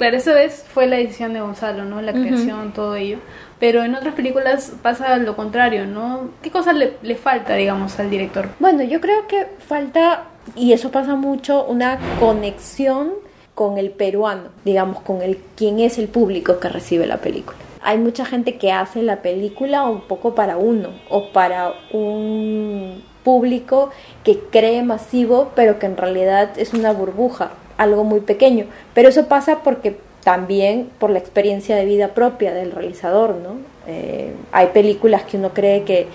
Claro, 0.00 0.16
esa 0.16 0.32
vez 0.32 0.64
fue 0.66 0.86
la 0.86 0.96
decisión 0.96 1.34
de 1.34 1.42
Gonzalo, 1.42 1.84
¿no? 1.84 2.00
La 2.00 2.14
creación, 2.14 2.72
todo 2.72 2.94
ello. 2.94 3.18
Pero 3.58 3.84
en 3.84 3.94
otras 3.94 4.14
películas 4.14 4.72
pasa 4.80 5.18
lo 5.18 5.36
contrario, 5.36 5.84
¿no? 5.84 6.30
¿Qué 6.40 6.50
cosa 6.50 6.72
le, 6.72 6.94
le, 7.02 7.16
falta, 7.16 7.54
digamos, 7.54 8.00
al 8.00 8.08
director? 8.08 8.48
Bueno, 8.60 8.82
yo 8.82 9.02
creo 9.02 9.26
que 9.26 9.46
falta, 9.58 10.24
y 10.56 10.72
eso 10.72 10.90
pasa 10.90 11.16
mucho, 11.16 11.66
una 11.66 11.98
conexión 12.18 13.10
con 13.54 13.76
el 13.76 13.90
peruano, 13.90 14.44
digamos, 14.64 15.02
con 15.02 15.20
el 15.20 15.36
quién 15.54 15.80
es 15.80 15.98
el 15.98 16.08
público 16.08 16.58
que 16.60 16.70
recibe 16.70 17.06
la 17.06 17.18
película. 17.18 17.58
Hay 17.82 17.98
mucha 17.98 18.24
gente 18.24 18.56
que 18.56 18.72
hace 18.72 19.02
la 19.02 19.20
película 19.20 19.84
un 19.84 20.00
poco 20.00 20.34
para 20.34 20.56
uno 20.56 20.92
o 21.10 21.28
para 21.28 21.74
un 21.92 23.04
público 23.22 23.90
que 24.24 24.38
cree 24.50 24.82
masivo, 24.82 25.52
pero 25.54 25.78
que 25.78 25.84
en 25.84 25.98
realidad 25.98 26.52
es 26.56 26.72
una 26.72 26.90
burbuja 26.94 27.50
algo 27.80 28.04
muy 28.04 28.20
pequeño. 28.20 28.66
Pero 28.92 29.08
eso 29.08 29.26
pasa 29.26 29.60
porque 29.64 29.96
también 30.22 30.90
por 30.98 31.08
la 31.08 31.18
experiencia 31.18 31.76
de 31.76 31.86
vida 31.86 32.08
propia 32.08 32.52
del 32.52 32.72
realizador, 32.72 33.36
¿no? 33.36 33.54
Eh, 33.86 34.34
hay 34.52 34.66
películas 34.68 35.22
que 35.24 35.38
uno 35.38 35.54
cree 35.54 35.84
que, 35.84 36.06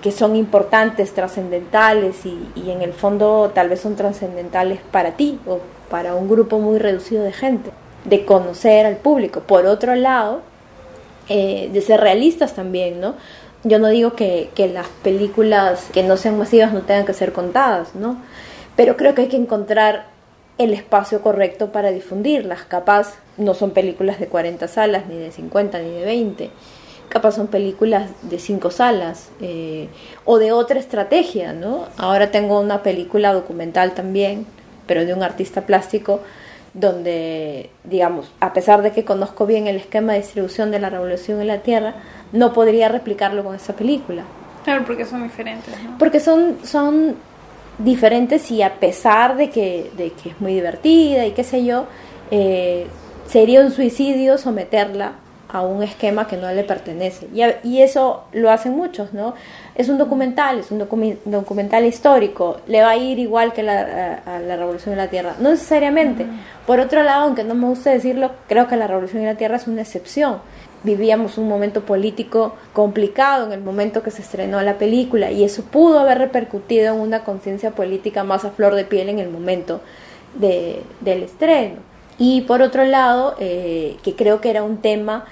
que 0.00 0.10
son 0.10 0.36
importantes, 0.36 1.12
trascendentales 1.12 2.24
y, 2.24 2.70
en 2.70 2.80
el 2.80 2.94
fondo 2.94 3.52
tal 3.54 3.68
vez 3.68 3.80
son 3.80 3.94
trascendentales 3.94 4.80
para 4.90 5.12
ti 5.12 5.38
o 5.46 5.60
para 5.90 6.14
un 6.14 6.30
grupo 6.30 6.58
muy 6.58 6.78
reducido 6.78 7.22
de 7.22 7.32
gente, 7.32 7.70
de 8.06 8.24
conocer 8.24 8.86
al 8.86 8.96
público. 8.96 9.40
Por 9.40 9.66
otro 9.66 9.94
lado, 9.94 10.40
eh, 11.28 11.68
de 11.70 11.80
ser 11.82 12.00
realistas 12.00 12.54
también, 12.54 13.02
¿no? 13.02 13.16
Yo 13.64 13.78
no 13.78 13.88
digo 13.88 14.14
que, 14.14 14.48
que 14.54 14.66
las 14.66 14.88
películas 15.04 15.88
que 15.92 16.02
no 16.02 16.16
sean 16.16 16.38
masivas 16.38 16.72
no 16.72 16.80
tengan 16.80 17.04
que 17.04 17.12
ser 17.12 17.34
contadas, 17.34 17.94
¿no? 17.94 18.16
Pero 18.76 18.96
creo 18.96 19.14
que 19.14 19.22
hay 19.22 19.28
que 19.28 19.36
encontrar 19.36 20.11
el 20.62 20.74
espacio 20.74 21.20
correcto 21.22 21.72
para 21.72 21.90
difundirlas. 21.90 22.62
Capaz 22.62 23.14
no 23.36 23.54
son 23.54 23.70
películas 23.70 24.18
de 24.20 24.26
40 24.26 24.68
salas, 24.68 25.06
ni 25.06 25.16
de 25.18 25.32
50, 25.32 25.78
ni 25.78 25.90
de 25.90 26.04
20. 26.04 26.50
Capaz 27.08 27.32
son 27.32 27.48
películas 27.48 28.10
de 28.22 28.38
5 28.38 28.70
salas 28.70 29.30
eh, 29.40 29.88
o 30.24 30.38
de 30.38 30.52
otra 30.52 30.78
estrategia, 30.78 31.52
¿no? 31.52 31.86
Ahora 31.98 32.30
tengo 32.30 32.58
una 32.60 32.82
película 32.82 33.32
documental 33.32 33.92
también, 33.92 34.46
pero 34.86 35.04
de 35.04 35.12
un 35.12 35.22
artista 35.22 35.62
plástico, 35.62 36.20
donde, 36.74 37.68
digamos, 37.84 38.32
a 38.40 38.54
pesar 38.54 38.80
de 38.80 38.92
que 38.92 39.04
conozco 39.04 39.44
bien 39.44 39.66
el 39.66 39.76
esquema 39.76 40.12
de 40.12 40.20
distribución 40.20 40.70
de 40.70 40.78
la 40.78 40.88
Revolución 40.88 41.40
en 41.40 41.48
la 41.48 41.58
Tierra, 41.58 41.94
no 42.32 42.54
podría 42.54 42.88
replicarlo 42.88 43.44
con 43.44 43.54
esa 43.54 43.74
película. 43.74 44.24
Claro, 44.64 44.84
porque 44.86 45.04
son 45.04 45.22
diferentes, 45.22 45.74
¿no? 45.82 45.98
Porque 45.98 46.18
son, 46.20 46.56
son 46.64 47.16
diferentes 47.78 48.50
y 48.50 48.62
a 48.62 48.74
pesar 48.74 49.36
de 49.36 49.50
que, 49.50 49.90
de 49.96 50.10
que 50.12 50.30
es 50.30 50.40
muy 50.40 50.54
divertida 50.54 51.26
y 51.26 51.32
qué 51.32 51.44
sé 51.44 51.64
yo, 51.64 51.86
eh, 52.30 52.86
sería 53.26 53.60
un 53.60 53.70
suicidio 53.70 54.38
someterla 54.38 55.14
a 55.48 55.60
un 55.60 55.82
esquema 55.82 56.26
que 56.26 56.38
no 56.38 56.50
le 56.50 56.64
pertenece. 56.64 57.28
Y, 57.34 57.42
y, 57.68 57.82
eso 57.82 58.24
lo 58.32 58.50
hacen 58.50 58.74
muchos, 58.74 59.12
¿no? 59.12 59.34
Es 59.74 59.90
un 59.90 59.98
documental, 59.98 60.60
es 60.60 60.70
un 60.70 60.78
documental 61.26 61.84
histórico, 61.84 62.60
le 62.66 62.80
va 62.80 62.90
a 62.90 62.96
ir 62.96 63.18
igual 63.18 63.52
que 63.52 63.62
la, 63.62 64.22
a, 64.24 64.38
la 64.38 64.56
Revolución 64.56 64.94
de 64.94 65.02
la 65.02 65.08
Tierra. 65.08 65.34
No 65.40 65.50
necesariamente. 65.50 66.24
Por 66.66 66.80
otro 66.80 67.02
lado, 67.02 67.24
aunque 67.24 67.44
no 67.44 67.54
me 67.54 67.66
gusta 67.66 67.90
decirlo, 67.90 68.30
creo 68.48 68.66
que 68.66 68.76
la 68.76 68.86
Revolución 68.86 69.22
de 69.22 69.28
la 69.28 69.36
Tierra 69.36 69.56
es 69.56 69.66
una 69.66 69.82
excepción 69.82 70.38
vivíamos 70.82 71.38
un 71.38 71.48
momento 71.48 71.82
político 71.82 72.54
complicado 72.72 73.46
en 73.46 73.52
el 73.52 73.60
momento 73.60 74.02
que 74.02 74.10
se 74.10 74.22
estrenó 74.22 74.60
la 74.62 74.78
película 74.78 75.30
y 75.30 75.44
eso 75.44 75.62
pudo 75.64 76.00
haber 76.00 76.18
repercutido 76.18 76.94
en 76.94 77.00
una 77.00 77.24
conciencia 77.24 77.72
política 77.72 78.24
más 78.24 78.44
a 78.44 78.50
flor 78.50 78.74
de 78.74 78.84
piel 78.84 79.08
en 79.08 79.18
el 79.18 79.30
momento 79.30 79.80
de, 80.34 80.82
del 81.00 81.22
estreno. 81.22 81.76
Y 82.18 82.42
por 82.42 82.62
otro 82.62 82.84
lado, 82.84 83.36
eh, 83.38 83.96
que 84.02 84.14
creo 84.14 84.40
que 84.40 84.50
era 84.50 84.62
un 84.62 84.78
tema 84.78 85.24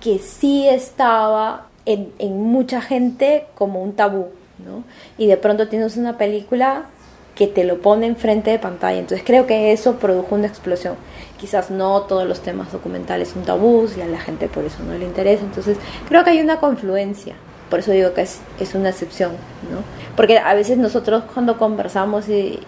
que 0.00 0.18
sí 0.18 0.66
estaba 0.68 1.66
en, 1.84 2.12
en 2.18 2.40
mucha 2.40 2.80
gente 2.80 3.46
como 3.54 3.82
un 3.82 3.94
tabú, 3.94 4.28
¿no? 4.64 4.84
Y 5.18 5.26
de 5.26 5.36
pronto 5.36 5.68
tienes 5.68 5.96
una 5.96 6.16
película 6.16 6.86
que 7.34 7.46
te 7.46 7.64
lo 7.64 7.80
pone 7.80 8.06
enfrente 8.06 8.50
de 8.50 8.58
pantalla. 8.58 8.98
Entonces 8.98 9.24
creo 9.26 9.46
que 9.46 9.72
eso 9.72 9.96
produjo 9.96 10.34
una 10.34 10.46
explosión. 10.46 10.96
Quizás 11.38 11.70
no 11.70 12.02
todos 12.02 12.26
los 12.26 12.40
temas 12.40 12.72
documentales 12.72 13.28
son 13.28 13.44
tabús 13.44 13.96
y 13.96 14.02
a 14.02 14.06
la 14.06 14.20
gente 14.20 14.48
por 14.48 14.64
eso 14.64 14.82
no 14.82 14.96
le 14.96 15.04
interesa. 15.04 15.44
Entonces 15.44 15.78
creo 16.08 16.24
que 16.24 16.30
hay 16.30 16.40
una 16.40 16.60
confluencia. 16.60 17.34
Por 17.70 17.78
eso 17.78 17.92
digo 17.92 18.12
que 18.14 18.22
es, 18.22 18.40
es 18.58 18.74
una 18.74 18.90
excepción, 18.90 19.30
¿no? 19.70 19.78
Porque 20.16 20.38
a 20.38 20.54
veces 20.54 20.76
nosotros 20.76 21.22
cuando 21.32 21.56
conversamos 21.56 22.28
y, 22.28 22.58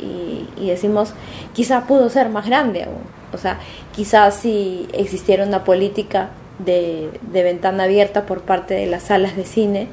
y, 0.57 0.69
decimos, 0.69 1.13
quizás 1.53 1.85
pudo 1.85 2.09
ser 2.09 2.29
más 2.29 2.47
grande 2.47 2.85
aún. 2.85 3.03
O 3.33 3.39
sea, 3.39 3.59
quizás 3.93 4.37
si 4.37 4.87
existiera 4.93 5.45
una 5.45 5.65
política 5.65 6.31
de, 6.61 7.11
de 7.33 7.43
ventana 7.43 7.85
abierta 7.85 8.27
por 8.27 8.43
parte 8.43 8.75
de 8.75 8.87
las 8.87 9.03
salas 9.03 9.35
de 9.35 9.45
cine, 9.45 9.89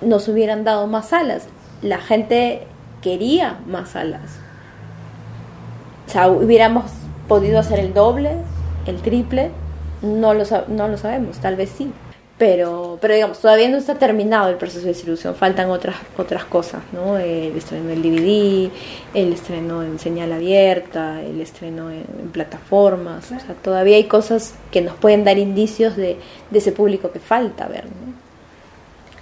nos 0.00 0.26
hubieran 0.26 0.64
dado 0.64 0.88
más 0.88 1.10
salas. 1.10 1.46
La 1.80 1.98
gente 1.98 2.66
quería 3.02 3.58
más 3.66 3.90
salas. 3.90 4.38
O 6.06 6.10
sea, 6.10 6.28
hubiéramos 6.28 6.84
podido 7.28 7.58
hacer 7.58 7.78
el 7.78 7.94
doble, 7.94 8.36
el 8.86 8.96
triple, 9.02 9.50
no 10.02 10.34
lo, 10.34 10.44
no 10.68 10.88
lo 10.88 10.96
sabemos, 10.96 11.38
tal 11.38 11.56
vez 11.56 11.70
sí. 11.76 11.92
Pero, 12.38 12.98
pero 13.00 13.14
digamos, 13.14 13.38
todavía 13.38 13.68
no 13.68 13.76
está 13.76 13.94
terminado 13.96 14.48
el 14.48 14.56
proceso 14.56 14.80
de 14.80 14.88
distribución, 14.88 15.34
faltan 15.36 15.70
otras, 15.70 15.94
otras 16.16 16.44
cosas, 16.44 16.82
¿no? 16.92 17.16
El 17.16 17.56
estreno 17.56 17.88
del 17.88 18.02
DVD, 18.02 18.70
el 19.14 19.32
estreno 19.32 19.82
en 19.82 19.98
señal 20.00 20.32
abierta, 20.32 21.22
el 21.22 21.40
estreno 21.40 21.90
en, 21.90 22.04
en 22.18 22.30
plataformas, 22.32 23.30
o 23.30 23.38
sea, 23.38 23.54
todavía 23.62 23.96
hay 23.96 24.04
cosas 24.04 24.54
que 24.72 24.80
nos 24.80 24.94
pueden 24.94 25.22
dar 25.22 25.38
indicios 25.38 25.94
de, 25.96 26.16
de 26.50 26.58
ese 26.58 26.72
público 26.72 27.12
que 27.12 27.20
falta 27.20 27.68
ver, 27.68 27.84
¿no? 27.84 28.11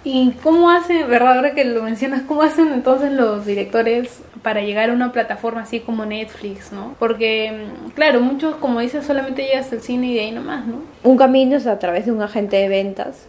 ¿Y 0.02 0.32
cómo 0.42 0.70
hacen, 0.70 1.08
verdad, 1.10 1.36
ahora 1.36 1.54
que 1.54 1.64
lo 1.64 1.82
mencionas, 1.82 2.22
cómo 2.22 2.42
hacen 2.42 2.72
entonces 2.72 3.12
los 3.12 3.44
directores 3.44 4.22
para 4.42 4.62
llegar 4.62 4.88
a 4.88 4.94
una 4.94 5.12
plataforma 5.12 5.62
así 5.62 5.80
como 5.80 6.06
Netflix, 6.06 6.72
¿no? 6.72 6.94
Porque, 6.98 7.52
mm, 7.52 7.90
claro, 7.90 8.20
muchos, 8.20 8.54
como 8.56 8.80
dices, 8.80 9.04
solamente 9.04 9.42
llegas 9.42 9.70
al 9.72 9.82
cine 9.82 10.06
y 10.08 10.14
de 10.14 10.20
ahí 10.20 10.30
nomás, 10.30 10.66
¿no? 10.66 10.76
Un 11.02 11.18
camino 11.18 11.56
es 11.56 11.66
a 11.66 11.78
través 11.78 12.06
de 12.06 12.12
un 12.12 12.22
agente 12.22 12.56
de 12.56 12.68
ventas, 12.68 13.26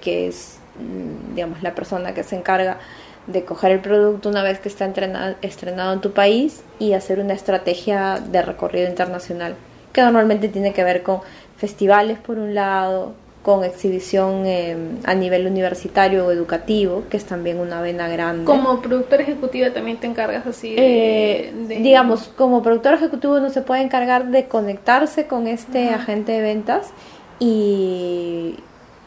que 0.00 0.28
es, 0.28 0.60
mm, 0.78 1.34
digamos, 1.34 1.62
la 1.64 1.74
persona 1.74 2.14
que 2.14 2.22
se 2.22 2.36
encarga 2.36 2.78
de 3.26 3.44
coger 3.44 3.72
el 3.72 3.80
producto 3.80 4.28
una 4.28 4.44
vez 4.44 4.60
que 4.60 4.68
está 4.68 4.86
estrenado 5.42 5.92
en 5.92 6.00
tu 6.00 6.12
país 6.12 6.62
y 6.78 6.92
hacer 6.92 7.18
una 7.18 7.34
estrategia 7.34 8.20
de 8.20 8.40
recorrido 8.42 8.88
internacional, 8.88 9.56
que 9.92 10.00
normalmente 10.00 10.48
tiene 10.48 10.72
que 10.72 10.84
ver 10.84 11.02
con 11.02 11.20
festivales 11.56 12.18
por 12.18 12.38
un 12.38 12.54
lado, 12.54 13.14
con 13.48 13.64
exhibición 13.64 14.44
eh, 14.44 14.76
a 15.04 15.14
nivel 15.14 15.46
universitario 15.46 16.26
o 16.26 16.30
educativo, 16.30 17.04
que 17.08 17.16
es 17.16 17.24
también 17.24 17.60
una 17.60 17.80
vena 17.80 18.06
grande. 18.06 18.44
Como 18.44 18.82
productora 18.82 19.22
ejecutiva 19.22 19.70
también 19.72 19.96
te 19.96 20.06
encargas 20.06 20.46
así 20.46 20.74
de, 20.74 21.54
de... 21.66 21.76
Digamos, 21.76 22.30
como 22.36 22.62
productor 22.62 22.92
ejecutivo 22.92 23.36
uno 23.36 23.48
se 23.48 23.62
puede 23.62 23.80
encargar 23.80 24.26
de 24.26 24.48
conectarse 24.48 25.26
con 25.26 25.46
este 25.46 25.88
agente 25.88 26.32
de 26.32 26.42
ventas 26.42 26.90
y, 27.38 28.56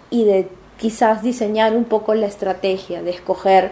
y 0.10 0.24
de 0.24 0.48
quizás 0.80 1.22
diseñar 1.22 1.76
un 1.76 1.84
poco 1.84 2.16
la 2.16 2.26
estrategia, 2.26 3.04
de 3.04 3.12
escoger 3.12 3.70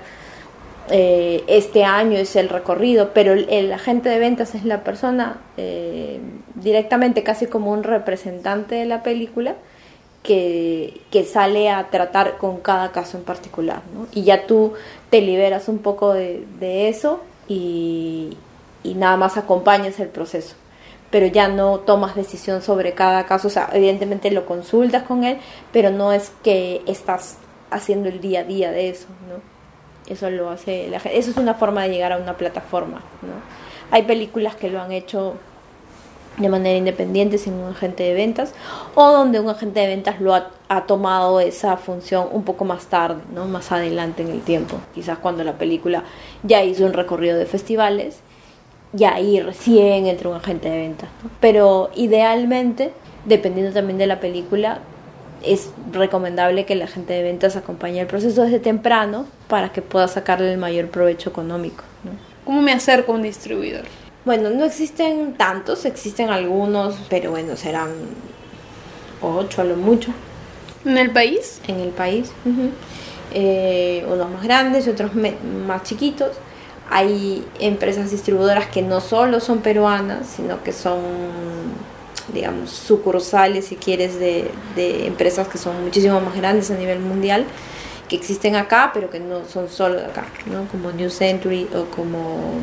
eh, 0.92 1.44
este 1.48 1.84
año 1.84 2.20
es 2.20 2.36
el 2.36 2.48
recorrido, 2.48 3.10
pero 3.16 3.34
el, 3.34 3.74
agente 3.74 4.10
de 4.10 4.20
ventas 4.20 4.54
es 4.54 4.66
la 4.66 4.84
persona 4.84 5.38
eh, 5.58 6.20
directamente 6.54 7.24
casi 7.24 7.48
como 7.48 7.72
un 7.72 7.82
representante 7.82 8.76
de 8.76 8.86
la 8.86 9.02
película 9.02 9.56
que, 10.24 11.02
que, 11.12 11.24
sale 11.24 11.70
a 11.70 11.90
tratar 11.90 12.38
con 12.38 12.58
cada 12.58 12.92
caso 12.92 13.18
en 13.18 13.24
particular. 13.24 13.82
¿no? 13.94 14.08
Y 14.12 14.24
ya 14.24 14.46
tú 14.48 14.74
te 15.10 15.22
liberas 15.22 15.68
un 15.68 15.80
poco 15.80 16.14
de, 16.14 16.46
de 16.60 16.90
eso 16.90 17.22
y, 17.48 18.38
y, 18.84 18.94
nada 18.96 19.18
más 19.18 19.38
acompañas 19.38 20.00
el 20.00 20.10
proceso. 20.10 20.56
Pero 21.10 21.26
ya 21.26 21.48
no 21.48 21.80
tomas 21.80 22.16
decisión 22.16 22.62
sobre 22.62 22.94
cada 22.94 23.26
caso, 23.26 23.48
o 23.48 23.52
sea, 23.52 23.70
evidentemente 23.74 24.30
lo 24.30 24.46
consultas 24.46 25.04
con 25.04 25.24
él, 25.24 25.40
pero 25.72 25.90
no 25.90 26.14
es 26.14 26.32
que 26.44 26.84
estás 26.86 27.38
haciendo 27.72 28.10
el 28.10 28.22
día 28.22 28.42
a 28.42 28.44
día 28.44 28.72
de 28.72 28.90
eso, 28.90 29.08
¿no? 29.28 29.60
Eso 30.12 30.30
lo 30.30 30.50
hace 30.50 30.88
la 30.90 31.00
gente. 31.00 31.18
Eso 31.18 31.32
es 31.32 31.38
una 31.38 31.54
forma 31.54 31.84
de 31.84 31.90
llegar 31.90 32.12
a 32.12 32.18
una 32.18 32.36
plataforma, 32.36 33.02
¿no? 33.22 33.34
Hay 33.92 34.04
películas 34.04 34.56
que 34.56 34.70
lo 34.70 34.82
han 34.82 34.92
hecho 34.92 35.36
de 36.38 36.50
manera 36.50 36.78
independiente 36.78 37.38
sin 37.38 37.54
un 37.54 37.72
agente 37.72 38.04
de 38.04 38.14
ventas 38.14 38.54
o 38.96 39.12
donde 39.12 39.40
un 39.40 39.50
agente 39.50 39.82
de 39.82 39.88
ventas 39.88 40.22
lo 40.22 40.34
ha, 40.34 40.52
tomado 40.88 41.40
esa 41.40 41.78
función 41.78 42.28
un 42.32 42.44
poco 42.44 42.64
más 42.64 42.86
tarde, 42.86 43.22
¿no? 43.34 43.46
más 43.46 43.72
adelante 43.72 44.22
en 44.22 44.30
el 44.30 44.42
tiempo, 44.42 44.78
quizás 44.94 45.18
cuando 45.18 45.44
la 45.44 45.58
película 45.58 46.04
ya 46.44 46.64
hizo 46.64 46.86
un 46.86 46.94
recorrido 46.94 47.38
de 47.38 47.46
festivales 47.46 48.20
y 48.98 49.04
ahí 49.04 49.40
recién 49.40 50.08
entra 50.08 50.30
un 50.30 50.36
agente 50.36 50.70
de 50.70 50.78
ventas. 50.78 51.10
Pero 51.40 51.90
idealmente, 51.96 52.92
dependiendo 53.26 53.74
también 53.74 53.98
de 53.98 54.08
la 54.08 54.20
película, 54.20 54.80
es 55.44 55.72
recomendable 55.92 56.66
que 56.66 56.74
el 56.74 56.82
agente 56.82 57.14
de 57.14 57.24
ventas 57.24 57.56
acompañe 57.56 58.02
el 58.02 58.08
proceso 58.08 58.44
desde 58.44 58.60
temprano 58.60 59.26
para 59.48 59.70
que 59.70 59.82
pueda 59.82 60.08
sacarle 60.08 60.52
el 60.52 60.58
mayor 60.58 60.90
provecho 60.90 61.30
económico. 61.30 61.84
¿Cómo 62.46 62.62
me 62.62 62.72
acerco 62.72 63.12
a 63.12 63.16
un 63.16 63.24
distribuidor? 63.24 63.86
Bueno, 64.26 64.50
no 64.50 64.66
existen 64.66 65.34
tantos, 65.36 65.86
existen 65.86 66.30
algunos, 66.30 66.96
pero 67.10 67.32
bueno, 67.32 67.56
serán 67.56 67.90
ocho 69.22 69.62
a 69.62 69.64
lo 69.64 69.76
mucho. 69.76 70.12
¿En 70.86 70.98
el 70.98 71.12
país? 71.12 71.62
En 71.68 71.80
el 71.80 71.90
país. 71.90 72.32
Uh 72.46 72.50
-huh. 72.50 72.70
eh, 73.34 74.06
unos 74.08 74.30
más 74.30 74.44
grandes 74.44 74.88
y 74.88 74.90
otros 74.90 75.12
más 75.16 75.84
chiquitos. 75.84 76.32
Hay 76.90 77.46
empresas 77.60 78.12
distribuidoras 78.12 78.68
que 78.68 78.82
no 78.82 79.00
solo 79.00 79.40
son 79.40 79.60
peruanas, 79.60 80.28
sino 80.36 80.64
que 80.64 80.74
son, 80.74 81.00
digamos, 82.34 82.72
sucursales, 82.72 83.66
si 83.66 83.76
quieres, 83.76 84.20
de, 84.20 84.50
de 84.76 85.06
empresas 85.06 85.48
que 85.48 85.58
son 85.58 85.84
muchísimo 85.84 86.20
más 86.20 86.36
grandes 86.36 86.72
a 86.72 86.76
nivel 86.76 87.00
mundial 87.00 87.46
que 88.10 88.16
existen 88.16 88.56
acá, 88.56 88.90
pero 88.94 89.10
que 89.10 89.20
no 89.20 89.46
son 89.46 89.70
solo 89.70 89.96
de 89.96 90.06
acá, 90.06 90.26
¿no? 90.48 90.68
Como 90.72 90.92
New 90.92 91.12
Century 91.12 91.70
o 91.76 91.86
como 91.96 92.54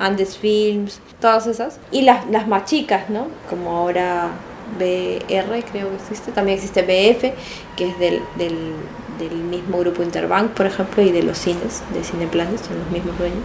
Andes 0.00 0.36
Films, 0.36 1.00
todas 1.20 1.46
esas. 1.46 1.78
Y 1.92 2.02
las, 2.02 2.28
las 2.28 2.48
más 2.48 2.64
chicas, 2.64 3.08
¿no? 3.08 3.28
Como 3.48 3.76
ahora 3.76 4.30
BR, 4.78 5.62
creo 5.70 5.90
que 5.90 5.96
existe. 5.96 6.32
También 6.32 6.56
existe 6.58 6.82
BF, 6.82 7.32
que 7.76 7.88
es 7.88 7.98
del, 7.98 8.20
del, 8.36 9.30
mismo 9.50 9.78
grupo 9.78 10.02
Interbank, 10.02 10.52
por 10.52 10.66
ejemplo, 10.66 11.02
y 11.02 11.12
de 11.12 11.22
los 11.22 11.36
cines, 11.36 11.82
de 11.92 12.02
Cineplanes, 12.02 12.62
son 12.62 12.78
los 12.78 12.90
mismos 12.90 13.18
dueños. 13.18 13.44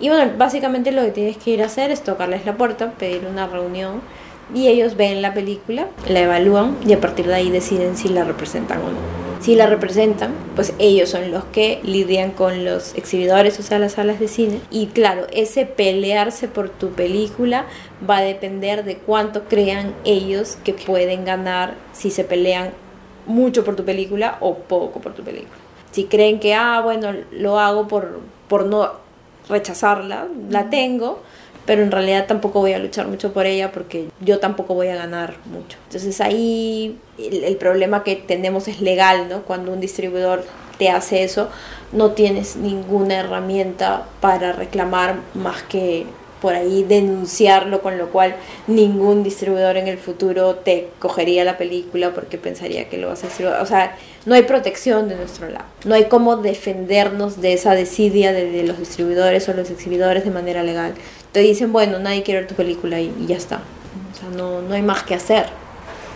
Y 0.00 0.08
bueno, 0.08 0.32
básicamente 0.36 0.90
lo 0.90 1.02
que 1.02 1.12
tienes 1.12 1.36
que 1.36 1.52
ir 1.52 1.62
a 1.62 1.66
hacer 1.66 1.92
es 1.92 2.02
tocarles 2.02 2.44
la 2.44 2.56
puerta, 2.56 2.90
pedir 2.90 3.24
una 3.30 3.46
reunión 3.46 4.02
y 4.52 4.68
ellos 4.68 4.96
ven 4.96 5.22
la 5.22 5.32
película, 5.32 5.86
la 6.08 6.20
evalúan 6.20 6.76
y 6.86 6.92
a 6.92 7.00
partir 7.00 7.26
de 7.26 7.34
ahí 7.34 7.50
deciden 7.50 7.96
si 7.96 8.08
la 8.08 8.24
representan 8.24 8.78
o 8.78 8.90
no. 8.90 9.25
Si 9.40 9.54
la 9.54 9.66
representan, 9.66 10.32
pues 10.54 10.72
ellos 10.78 11.10
son 11.10 11.30
los 11.30 11.44
que 11.44 11.80
lidian 11.82 12.30
con 12.30 12.64
los 12.64 12.94
exhibidores, 12.94 13.58
o 13.60 13.62
sea, 13.62 13.78
las 13.78 13.92
salas 13.92 14.18
de 14.18 14.28
cine. 14.28 14.60
Y 14.70 14.86
claro, 14.88 15.26
ese 15.32 15.66
pelearse 15.66 16.48
por 16.48 16.68
tu 16.68 16.90
película 16.90 17.66
va 18.08 18.18
a 18.18 18.22
depender 18.22 18.84
de 18.84 18.96
cuánto 18.96 19.44
crean 19.44 19.94
ellos 20.04 20.58
que 20.64 20.72
pueden 20.72 21.24
ganar 21.24 21.74
si 21.92 22.10
se 22.10 22.24
pelean 22.24 22.70
mucho 23.26 23.64
por 23.64 23.76
tu 23.76 23.84
película 23.84 24.38
o 24.40 24.54
poco 24.54 25.00
por 25.00 25.12
tu 25.14 25.22
película. 25.22 25.56
Si 25.90 26.04
creen 26.04 26.40
que, 26.40 26.54
ah, 26.54 26.80
bueno, 26.82 27.12
lo 27.30 27.58
hago 27.58 27.88
por, 27.88 28.20
por 28.48 28.66
no 28.66 28.92
rechazarla, 29.48 30.26
la 30.50 30.70
tengo, 30.70 31.22
pero 31.66 31.82
en 31.82 31.90
realidad 31.90 32.26
tampoco 32.26 32.60
voy 32.60 32.72
a 32.72 32.78
luchar 32.78 33.08
mucho 33.08 33.32
por 33.32 33.44
ella 33.46 33.72
porque 33.72 34.08
yo 34.20 34.38
tampoco 34.38 34.74
voy 34.74 34.88
a 34.88 34.96
ganar 34.96 35.34
mucho. 35.46 35.76
Entonces 35.86 36.20
ahí 36.20 36.98
el, 37.18 37.44
el, 37.44 37.56
problema 37.56 38.04
que 38.04 38.16
tenemos 38.16 38.68
es 38.68 38.80
legal, 38.80 39.28
¿no? 39.28 39.42
Cuando 39.42 39.72
un 39.72 39.80
distribuidor 39.80 40.44
te 40.78 40.90
hace 40.90 41.24
eso, 41.24 41.48
no 41.92 42.12
tienes 42.12 42.56
ninguna 42.56 43.16
herramienta 43.16 44.06
para 44.20 44.52
reclamar 44.52 45.16
más 45.34 45.62
que 45.64 46.06
por 46.40 46.54
ahí 46.54 46.84
denunciarlo, 46.84 47.80
con 47.80 47.98
lo 47.98 48.10
cual 48.10 48.36
ningún 48.66 49.22
distribuidor 49.22 49.76
en 49.78 49.88
el 49.88 49.98
futuro 49.98 50.56
te 50.56 50.90
cogería 50.98 51.44
la 51.44 51.56
película 51.56 52.12
porque 52.14 52.38
pensaría 52.38 52.88
que 52.88 52.98
lo 52.98 53.08
vas 53.08 53.24
a 53.24 53.28
hacer. 53.28 53.46
O 53.46 53.66
sea, 53.66 53.96
no 54.26 54.34
hay 54.34 54.42
protección 54.42 55.08
de 55.08 55.16
nuestro 55.16 55.48
lado. 55.48 55.64
No 55.84 55.94
hay 55.94 56.04
cómo 56.04 56.36
defendernos 56.36 57.40
de 57.40 57.54
esa 57.54 57.74
desidia 57.74 58.32
de, 58.32 58.50
de 58.50 58.62
los 58.64 58.78
distribuidores 58.78 59.48
o 59.48 59.54
los 59.54 59.70
exhibidores 59.70 60.24
de 60.24 60.30
manera 60.30 60.62
legal. 60.62 60.94
Te 61.36 61.42
dicen, 61.42 61.70
bueno, 61.70 61.98
nadie 61.98 62.22
quiere 62.22 62.40
ver 62.40 62.48
tu 62.48 62.54
película 62.54 62.98
y, 62.98 63.14
y 63.20 63.26
ya 63.26 63.36
está. 63.36 63.56
O 63.56 64.18
sea, 64.18 64.30
no, 64.30 64.62
no 64.62 64.74
hay 64.74 64.80
más 64.80 65.02
que 65.02 65.14
hacer. 65.14 65.44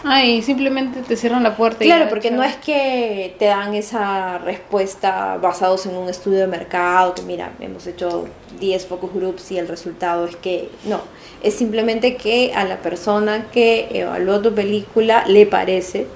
Ay, 0.03 0.41
simplemente 0.41 1.03
te 1.03 1.15
cierran 1.15 1.43
la 1.43 1.59
puerta. 1.59 1.85
Claro, 1.85 2.09
porque 2.09 2.31
no 2.31 2.43
es 2.43 2.57
que 2.57 3.37
te 3.39 3.45
dan 3.45 3.75
esa 3.75 4.39
respuesta 4.39 5.37
basados 5.37 5.85
en 5.85 5.95
un 5.95 6.09
estudio 6.09 6.39
de 6.39 6.47
mercado, 6.47 7.15
que 7.15 7.21
mira, 7.21 7.53
hemos 7.61 7.87
hecho 7.87 8.29
10 8.61 8.87
focus 8.87 9.13
groups 9.13 9.51
y 9.53 9.59
el 9.59 9.69
resultado 9.69 10.25
es 10.25 10.37
que 10.37 10.71
no, 10.87 11.03
es 11.43 11.53
simplemente 11.53 12.17
que 12.17 12.55
a 12.55 12.65
la 12.65 12.79
persona 12.79 13.49
que 13.53 13.89
evaluó 13.93 14.41
tu 14.41 14.55
película 14.55 15.27
le 15.27 15.45
parece 15.45 16.07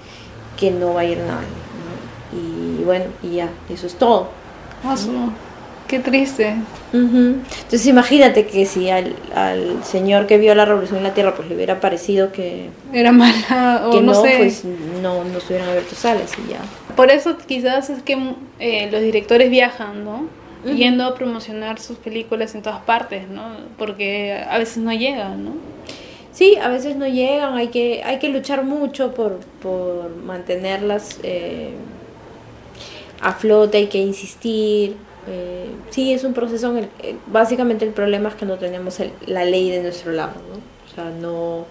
que 0.58 0.70
no 0.70 0.94
va 0.94 1.02
a 1.02 1.04
ir 1.04 1.18
nadie. 1.18 1.46
¿no? 2.32 2.80
Y 2.80 2.84
bueno, 2.84 3.04
y 3.22 3.34
ya, 3.34 3.50
eso 3.68 3.86
es 3.86 3.96
todo. 3.96 4.28
¿no? 4.82 5.53
Qué 5.86 5.98
triste. 5.98 6.54
Uh 6.92 6.96
-huh. 6.96 7.34
Entonces 7.62 7.86
imagínate 7.86 8.46
que 8.46 8.64
si 8.64 8.88
al, 8.88 9.14
al, 9.34 9.84
señor 9.84 10.26
que 10.26 10.38
vio 10.38 10.54
la 10.54 10.64
revolución 10.64 10.98
en 10.98 11.04
la 11.04 11.14
Tierra 11.14 11.34
pues 11.34 11.48
le 11.48 11.54
hubiera 11.54 11.80
parecido 11.80 12.32
que 12.32 12.70
era 12.92 13.12
mala 13.12 13.84
o 13.86 13.90
que 13.90 14.00
no, 14.00 14.12
no, 14.12 14.22
sé. 14.22 14.34
pues 14.38 14.64
no, 15.02 15.24
no 15.24 15.38
estuvieran 15.38 15.68
abiertos 15.68 15.98
sales 15.98 16.32
y 16.44 16.52
ya. 16.52 16.60
Por 16.96 17.10
eso 17.10 17.36
quizás 17.46 17.90
es 17.90 18.02
que 18.02 18.16
eh, 18.60 18.88
los 18.90 19.02
directores 19.02 19.50
viajan, 19.50 20.04
¿no? 20.04 20.26
Uh 20.64 20.68
-huh. 20.68 20.76
Yendo 20.76 21.04
a 21.04 21.14
promocionar 21.14 21.78
sus 21.78 21.98
películas 21.98 22.54
en 22.54 22.62
todas 22.62 22.80
partes, 22.82 23.28
¿no? 23.28 23.42
Porque 23.76 24.42
a 24.48 24.58
veces 24.58 24.78
no 24.78 24.92
llegan, 24.92 25.44
¿no? 25.44 25.52
Sí, 26.32 26.56
a 26.56 26.68
veces 26.68 26.96
no 26.96 27.06
llegan, 27.06 27.54
hay 27.54 27.68
que, 27.68 28.02
hay 28.04 28.18
que 28.18 28.28
luchar 28.28 28.64
mucho 28.64 29.14
por, 29.14 29.38
por 29.62 30.16
mantenerlas 30.16 31.20
eh, 31.22 31.70
a 33.20 33.32
flote, 33.34 33.78
hay 33.78 33.86
que 33.86 33.98
insistir, 33.98 34.96
eh, 35.26 35.70
sí, 35.90 36.12
es 36.12 36.24
un 36.24 36.34
proceso. 36.34 36.70
En 36.70 36.78
el, 36.78 36.88
eh, 37.02 37.16
básicamente, 37.26 37.84
el 37.84 37.92
problema 37.92 38.28
es 38.28 38.34
que 38.34 38.46
no 38.46 38.58
tenemos 38.58 39.00
el, 39.00 39.12
la 39.26 39.44
ley 39.44 39.70
de 39.70 39.82
nuestro 39.82 40.12
lado, 40.12 40.34
¿no? 40.48 40.56
O 40.90 40.94
sea, 40.94 41.10
no, 41.10 41.66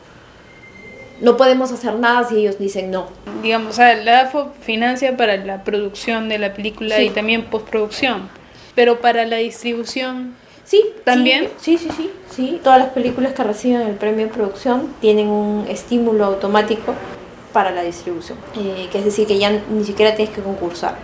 no 1.21 1.37
podemos 1.37 1.71
hacer 1.71 1.95
nada 1.95 2.27
si 2.27 2.37
ellos 2.37 2.57
dicen 2.59 2.91
no. 2.91 3.07
Digamos, 3.41 3.71
o 3.71 3.73
sea, 3.73 3.95
la 3.95 4.21
AFO 4.21 4.51
financia 4.61 5.15
para 5.15 5.37
la 5.37 5.63
producción 5.63 6.29
de 6.29 6.39
la 6.39 6.53
película 6.53 6.97
sí. 6.97 7.03
y 7.03 7.09
también 7.09 7.45
postproducción, 7.45 8.29
pero 8.75 8.99
para 8.99 9.25
la 9.25 9.37
distribución. 9.37 10.35
Sí, 10.63 10.83
también. 11.03 11.49
Sí, 11.59 11.77
sí, 11.77 11.89
sí, 11.95 12.09
sí. 12.29 12.59
Todas 12.63 12.79
las 12.79 12.89
películas 12.89 13.33
que 13.33 13.43
reciben 13.43 13.81
el 13.81 13.95
premio 13.95 14.27
de 14.27 14.33
producción 14.33 14.93
tienen 15.01 15.27
un 15.27 15.65
estímulo 15.67 16.25
automático 16.25 16.95
para 17.51 17.71
la 17.71 17.83
distribución, 17.83 18.37
eh, 18.57 18.87
que 18.91 18.97
es 18.97 19.05
decir, 19.05 19.27
que 19.27 19.37
ya 19.37 19.51
ni 19.51 19.83
siquiera 19.83 20.15
tienes 20.15 20.33
que 20.33 20.41
concursar, 20.41 20.95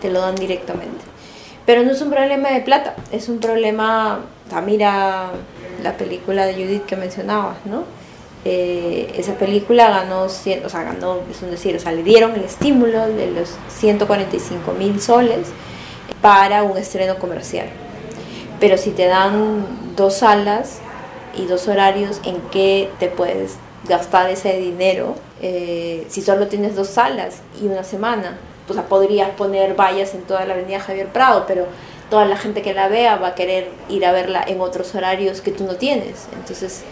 te 0.00 0.10
lo 0.10 0.20
dan 0.20 0.36
directamente. 0.36 1.15
Pero 1.66 1.82
no 1.82 1.90
es 1.90 2.00
un 2.00 2.10
problema 2.10 2.50
de 2.50 2.60
plata, 2.60 2.94
es 3.10 3.28
un 3.28 3.38
problema, 3.38 4.20
mira 4.64 5.32
la 5.82 5.96
película 5.96 6.46
de 6.46 6.54
Judith 6.54 6.86
que 6.86 6.96
mencionabas, 6.96 7.56
¿no? 7.66 7.82
Eh, 8.44 9.12
esa 9.16 9.34
película 9.34 9.90
ganó, 9.90 10.22
o 10.22 10.28
sea, 10.28 10.84
ganó, 10.84 11.18
es 11.28 11.42
un 11.42 11.50
decir, 11.50 11.74
o 11.74 11.80
sea, 11.80 11.90
le 11.90 12.04
dieron 12.04 12.32
el 12.36 12.44
estímulo 12.44 13.08
de 13.08 13.32
los 13.32 13.50
145 13.76 14.72
mil 14.74 15.00
soles 15.00 15.48
para 16.22 16.62
un 16.62 16.76
estreno 16.76 17.18
comercial. 17.18 17.66
Pero 18.60 18.78
si 18.78 18.90
te 18.90 19.06
dan 19.06 19.66
dos 19.96 20.18
salas 20.18 20.78
y 21.36 21.46
dos 21.46 21.66
horarios, 21.66 22.20
¿en 22.24 22.40
qué 22.52 22.88
te 23.00 23.08
puedes 23.08 23.56
gastar 23.88 24.30
ese 24.30 24.56
dinero 24.58 25.16
eh, 25.42 26.06
si 26.08 26.22
solo 26.22 26.46
tienes 26.46 26.76
dos 26.76 26.86
salas 26.86 27.42
y 27.60 27.66
una 27.66 27.82
semana? 27.82 28.38
Pues 28.66 28.80
podrías 28.82 29.30
poner 29.30 29.74
vallas 29.74 30.14
en 30.14 30.22
toda 30.22 30.44
la 30.44 30.54
avenida 30.54 30.80
Javier 30.80 31.08
Prado, 31.08 31.44
pero 31.46 31.66
toda 32.10 32.24
la 32.24 32.36
gente 32.36 32.62
que 32.62 32.74
la 32.74 32.88
vea 32.88 33.16
va 33.16 33.28
a 33.28 33.34
querer 33.34 33.68
ir 33.88 34.04
a 34.06 34.12
verla 34.12 34.44
en 34.46 34.60
otros 34.60 34.94
horarios 34.94 35.40
que 35.40 35.52
tú 35.52 35.64
no 35.64 35.76
tienes. 35.76 36.26
Entonces, 36.32 36.82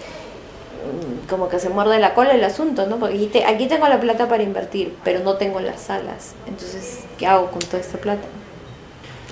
mm, 0.85 1.29
como 1.29 1.49
que 1.49 1.59
se 1.59 1.69
muerde 1.69 1.99
la 1.99 2.15
cola 2.15 2.33
el 2.33 2.45
asunto, 2.45 2.87
¿no? 2.87 2.99
Porque 2.99 3.27
aquí, 3.27 3.43
aquí 3.43 3.67
tengo 3.67 3.89
la 3.89 4.01
plata 4.01 4.29
para 4.29 4.43
invertir, 4.43 4.95
pero 5.05 5.21
no 5.21 5.35
tengo 5.35 5.61
las 5.61 5.81
salas. 5.81 6.35
Entonces, 6.47 7.01
¿qué 7.19 7.27
hago 7.27 7.51
con 7.51 7.61
toda 7.61 7.81
esta 7.81 7.99
plata? 7.99 8.27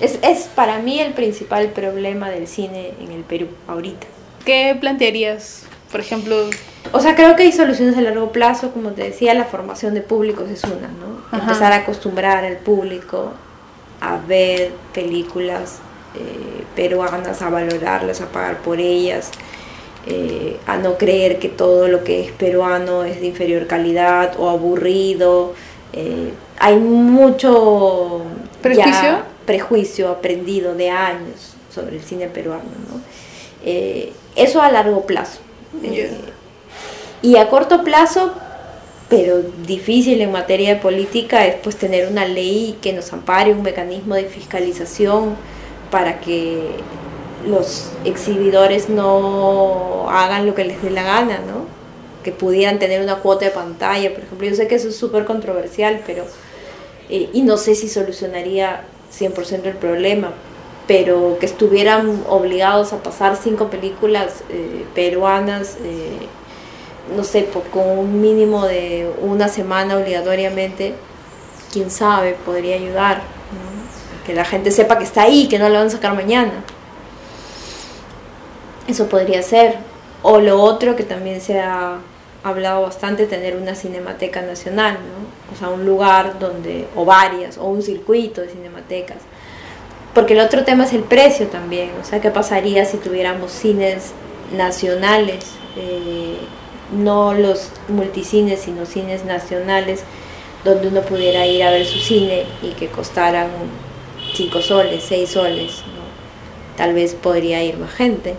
Es, 0.01 0.19
es 0.21 0.49
para 0.55 0.79
mí 0.79 0.99
el 0.99 1.13
principal 1.13 1.69
problema 1.69 2.29
del 2.29 2.47
cine 2.47 2.93
en 2.99 3.11
el 3.11 3.23
Perú 3.23 3.47
ahorita. 3.67 4.07
¿Qué 4.45 4.75
plantearías, 4.79 5.65
por 5.93 6.01
ejemplo? 6.01 6.49
O 6.91 6.99
sea, 6.99 7.15
creo 7.15 7.35
que 7.35 7.43
hay 7.43 7.51
soluciones 7.51 7.95
a 7.95 8.01
largo 8.01 8.31
plazo, 8.31 8.71
como 8.71 8.89
te 8.93 9.03
decía, 9.03 9.35
la 9.35 9.45
formación 9.45 9.93
de 9.93 10.01
públicos 10.01 10.49
es 10.49 10.63
una, 10.63 10.87
¿no? 10.87 11.37
Empezar 11.37 11.71
a 11.71 11.77
acostumbrar 11.77 12.43
al 12.43 12.57
público 12.57 13.31
a 14.01 14.17
ver 14.17 14.71
películas 14.91 15.77
eh, 16.15 16.63
peruanas, 16.75 17.43
a 17.43 17.49
valorarlas, 17.51 18.21
a 18.21 18.25
pagar 18.25 18.57
por 18.57 18.79
ellas, 18.79 19.29
eh, 20.07 20.57
a 20.65 20.77
no 20.77 20.97
creer 20.97 21.37
que 21.37 21.47
todo 21.47 21.87
lo 21.87 22.03
que 22.03 22.25
es 22.25 22.31
peruano 22.31 23.03
es 23.03 23.21
de 23.21 23.27
inferior 23.27 23.67
calidad 23.67 24.33
o 24.39 24.49
aburrido. 24.49 25.53
Eh, 25.93 26.33
hay 26.57 26.75
mucho 26.75 28.23
prejuicio, 28.63 29.19
prejuicio 29.45 30.09
aprendido 30.09 30.73
de 30.73 30.89
años 30.89 31.53
sobre 31.71 31.97
el 31.97 32.03
cine 32.03 32.29
peruano. 32.29 32.63
¿no? 32.89 33.13
eso 34.35 34.61
a 34.61 34.71
largo 34.71 35.05
plazo. 35.05 35.42
Y 37.21 37.37
a 37.37 37.49
corto 37.49 37.83
plazo, 37.83 38.33
pero 39.09 39.41
difícil 39.65 40.21
en 40.21 40.31
materia 40.31 40.75
de 40.75 40.81
política 40.81 41.45
es 41.45 41.55
pues 41.55 41.77
tener 41.77 42.07
una 42.07 42.25
ley 42.25 42.77
que 42.81 42.93
nos 42.93 43.11
ampare, 43.13 43.51
un 43.51 43.61
mecanismo 43.61 44.15
de 44.15 44.25
fiscalización 44.25 45.35
para 45.89 46.19
que 46.19 46.61
los 47.47 47.89
exhibidores 48.05 48.89
no 48.89 50.09
hagan 50.09 50.45
lo 50.45 50.55
que 50.55 50.65
les 50.65 50.81
dé 50.81 50.89
la 50.89 51.03
gana, 51.03 51.39
¿no? 51.39 51.65
Que 52.23 52.31
pudieran 52.31 52.79
tener 52.79 53.01
una 53.01 53.17
cuota 53.17 53.45
de 53.45 53.51
pantalla, 53.51 54.13
por 54.13 54.23
ejemplo. 54.23 54.47
Yo 54.47 54.55
sé 54.55 54.67
que 54.67 54.75
eso 54.75 54.89
es 54.89 54.95
súper 54.95 55.25
controversial, 55.25 56.01
pero... 56.05 56.25
Eh, 57.09 57.29
y 57.33 57.41
no 57.41 57.57
sé 57.57 57.75
si 57.75 57.89
solucionaría 57.89 58.85
100% 59.17 59.65
el 59.65 59.75
problema, 59.75 60.31
pero 60.87 61.37
que 61.39 61.45
estuvieran 61.45 62.23
obligados 62.27 62.93
a 62.93 63.01
pasar 63.01 63.37
cinco 63.37 63.69
películas 63.69 64.43
eh, 64.49 64.85
peruanas 64.93 65.77
eh, 65.83 66.27
no 67.15 67.23
sé, 67.23 67.47
con 67.71 67.87
un 67.97 68.21
mínimo 68.21 68.65
de 68.65 69.11
una 69.21 69.47
semana 69.49 69.97
obligatoriamente, 69.97 70.95
quién 71.71 71.91
sabe, 71.91 72.35
podría 72.45 72.75
ayudar. 72.75 73.21
Que 74.25 74.33
la 74.33 74.45
gente 74.45 74.71
sepa 74.71 74.97
que 74.97 75.03
está 75.03 75.23
ahí, 75.23 75.49
que 75.49 75.59
no 75.59 75.67
lo 75.67 75.75
van 75.75 75.87
a 75.87 75.89
sacar 75.89 76.15
mañana. 76.15 76.63
Eso 78.87 79.07
podría 79.07 79.43
ser. 79.43 79.77
O 80.21 80.39
lo 80.39 80.61
otro 80.61 80.95
que 80.95 81.03
también 81.03 81.41
se 81.41 81.59
ha 81.59 81.97
hablado 82.43 82.83
bastante, 82.83 83.25
tener 83.25 83.57
una 83.57 83.75
cinemateca 83.75 84.41
nacional, 84.41 84.93
¿no? 84.93 85.53
O 85.53 85.59
sea, 85.59 85.69
un 85.69 85.85
lugar 85.85 86.39
donde, 86.39 86.87
o 86.95 87.03
varias, 87.03 87.57
o 87.57 87.65
un 87.65 87.81
circuito 87.81 88.41
de 88.41 88.49
cinematecas. 88.49 89.17
Porque 90.13 90.33
el 90.33 90.39
otro 90.39 90.63
tema 90.63 90.85
es 90.85 90.93
el 90.93 91.03
precio 91.03 91.47
también, 91.47 91.91
o 91.99 92.05
sea, 92.05 92.21
¿qué 92.21 92.29
pasaría 92.29 92.85
si 92.85 92.97
tuviéramos 92.97 93.51
cines 93.51 94.11
nacionales? 94.55 95.45
Eh, 95.75 96.37
no 96.91 97.33
los 97.33 97.71
multicines, 97.87 98.61
sino 98.61 98.85
cines 98.85 99.25
nacionales, 99.25 100.03
donde 100.63 100.87
uno 100.87 101.01
pudiera 101.01 101.45
ir 101.45 101.63
a 101.63 101.71
ver 101.71 101.85
su 101.85 101.99
cine 101.99 102.45
y 102.61 102.69
que 102.69 102.87
costaran 102.87 103.47
5 104.33 104.61
soles, 104.61 105.03
6 105.07 105.29
soles. 105.29 105.83
Tal 106.77 106.93
vez 106.93 107.13
podría 107.13 107.63
ir 107.63 107.77
más 107.77 107.91
gente 107.91 108.35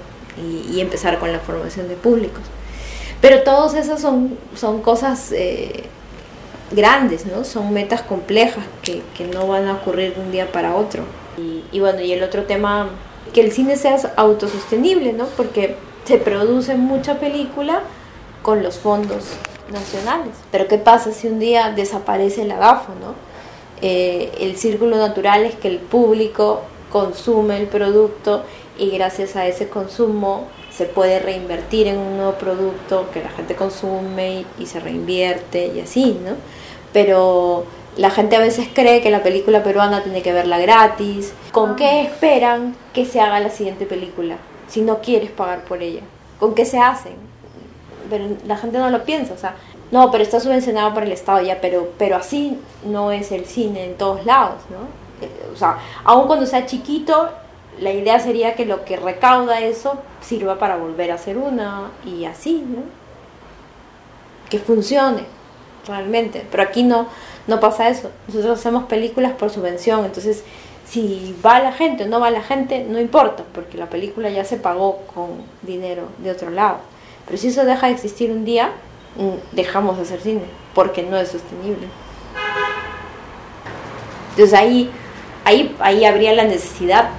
y, 0.72 0.80
empezar 0.80 1.18
con 1.18 1.32
la 1.32 1.38
formación 1.38 1.88
de 1.88 1.94
públicos. 1.94 2.42
Pero 3.20 3.42
todas 3.42 3.74
esas 3.74 4.00
son, 4.00 4.36
son 4.54 4.82
cosas 4.82 5.32
eh, 5.32 5.84
grandes, 6.72 7.26
¿no? 7.26 7.44
son 7.44 7.72
metas 7.72 8.02
complejas 8.02 8.64
que, 8.82 9.02
no 9.32 9.46
van 9.46 9.68
a 9.68 9.74
ocurrir 9.74 10.14
de 10.14 10.20
un 10.20 10.32
día 10.32 10.50
para 10.50 10.74
otro. 10.74 11.04
Y, 11.36 11.64
y 11.72 11.80
bueno, 11.80 12.00
y 12.00 12.12
el 12.12 12.22
otro 12.22 12.44
tema, 12.44 12.88
que 13.32 13.40
el 13.40 13.52
cine 13.52 13.76
sea 13.76 13.96
autosostenible, 14.16 15.12
¿no? 15.12 15.26
porque 15.36 15.76
se 16.04 16.18
produce 16.18 16.74
mucha 16.76 17.18
película, 17.18 17.82
con 18.44 18.62
los 18.62 18.78
fondos 18.78 19.24
nacionales. 19.72 20.34
Pero 20.52 20.68
¿qué 20.68 20.78
pasa 20.78 21.10
si 21.12 21.26
un 21.26 21.40
día 21.40 21.72
desaparece 21.72 22.42
el 22.42 22.52
AGAFO? 22.52 22.92
¿no? 23.00 23.14
Eh, 23.80 24.30
el 24.38 24.56
círculo 24.56 24.96
natural 24.98 25.44
es 25.44 25.56
que 25.56 25.66
el 25.66 25.78
público 25.78 26.60
consume 26.92 27.56
el 27.56 27.66
producto 27.66 28.44
y 28.78 28.90
gracias 28.90 29.34
a 29.34 29.48
ese 29.48 29.68
consumo 29.68 30.46
se 30.70 30.84
puede 30.84 31.18
reinvertir 31.18 31.86
en 31.86 31.98
un 31.98 32.16
nuevo 32.18 32.34
producto 32.34 33.06
que 33.12 33.22
la 33.22 33.30
gente 33.30 33.56
consume 33.56 34.44
y, 34.58 34.66
se 34.66 34.78
reinvierte 34.78 35.72
y 35.74 35.80
así, 35.80 36.18
¿no? 36.24 36.32
Pero 36.92 37.64
la 37.96 38.10
gente 38.10 38.36
a 38.36 38.40
veces 38.40 38.68
cree 38.72 39.00
que 39.00 39.10
la 39.10 39.22
película 39.22 39.62
peruana 39.62 40.02
tiene 40.02 40.22
que 40.22 40.32
verla 40.32 40.58
gratis. 40.58 41.32
¿Con 41.52 41.76
qué 41.76 42.02
esperan 42.02 42.74
que 42.92 43.04
se 43.06 43.20
haga 43.20 43.40
la 43.40 43.50
siguiente 43.50 43.86
película 43.86 44.36
si 44.68 44.80
no 44.80 45.00
quieres 45.00 45.30
pagar 45.30 45.64
por 45.64 45.82
ella? 45.82 46.02
¿Con 46.38 46.54
qué 46.54 46.64
se 46.64 46.78
hacen? 46.78 47.34
pero 48.10 48.26
la 48.46 48.56
gente 48.56 48.78
no 48.78 48.90
lo 48.90 49.04
piensa, 49.04 49.34
o 49.34 49.38
sea, 49.38 49.56
no, 49.90 50.10
pero 50.10 50.22
está 50.22 50.40
subvencionado 50.40 50.94
por 50.94 51.02
el 51.02 51.12
Estado 51.12 51.42
ya, 51.42 51.60
pero, 51.60 51.90
pero 51.98 52.16
así 52.16 52.58
no 52.84 53.12
es 53.12 53.32
el 53.32 53.44
cine 53.44 53.84
en 53.84 53.96
todos 53.96 54.24
lados, 54.24 54.62
¿no? 54.70 55.24
Eh, 55.24 55.30
o 55.52 55.56
sea, 55.56 55.78
aun 56.04 56.26
cuando 56.26 56.46
sea 56.46 56.66
chiquito, 56.66 57.30
la 57.80 57.92
idea 57.92 58.18
sería 58.20 58.54
que 58.54 58.66
lo 58.66 58.84
que 58.84 58.96
recauda 58.96 59.60
eso 59.60 59.98
sirva 60.20 60.58
para 60.58 60.76
volver 60.76 61.10
a 61.10 61.14
hacer 61.14 61.36
una 61.36 61.90
y 62.04 62.24
así, 62.24 62.64
¿no? 62.66 62.82
Que 64.48 64.58
funcione 64.58 65.24
realmente, 65.86 66.46
pero 66.50 66.62
aquí 66.62 66.82
no, 66.82 67.08
no 67.46 67.60
pasa 67.60 67.88
eso. 67.88 68.10
Nosotros 68.28 68.58
hacemos 68.58 68.84
películas 68.84 69.32
por 69.32 69.50
subvención, 69.50 70.04
entonces 70.04 70.44
si 70.86 71.34
va 71.44 71.60
la 71.60 71.72
gente 71.72 72.04
o 72.04 72.06
no 72.06 72.20
va 72.20 72.30
la 72.30 72.42
gente, 72.42 72.84
no 72.88 73.00
importa, 73.00 73.42
porque 73.52 73.78
la 73.78 73.88
película 73.88 74.30
ya 74.30 74.44
se 74.44 74.56
pagó 74.56 74.98
con 75.14 75.30
dinero 75.62 76.08
de 76.18 76.30
otro 76.30 76.50
lado. 76.50 76.78
Pero 77.26 77.38
si 77.38 77.48
eso 77.48 77.64
deja 77.64 77.86
de 77.86 77.94
existir 77.94 78.30
un 78.30 78.44
día, 78.44 78.70
mm, 79.16 79.56
dejamos 79.56 79.96
de 79.96 80.02
hacer 80.02 80.20
cine, 80.20 80.42
porque 80.74 81.02
no 81.02 81.16
es 81.16 81.28
sostenible. 81.28 81.88
Entonces 84.30 84.58
ahí, 84.58 84.90
ahí, 85.44 85.74
ahí 85.78 86.04
habría 86.04 86.32
la 86.34 86.44
necesidad 86.44 87.10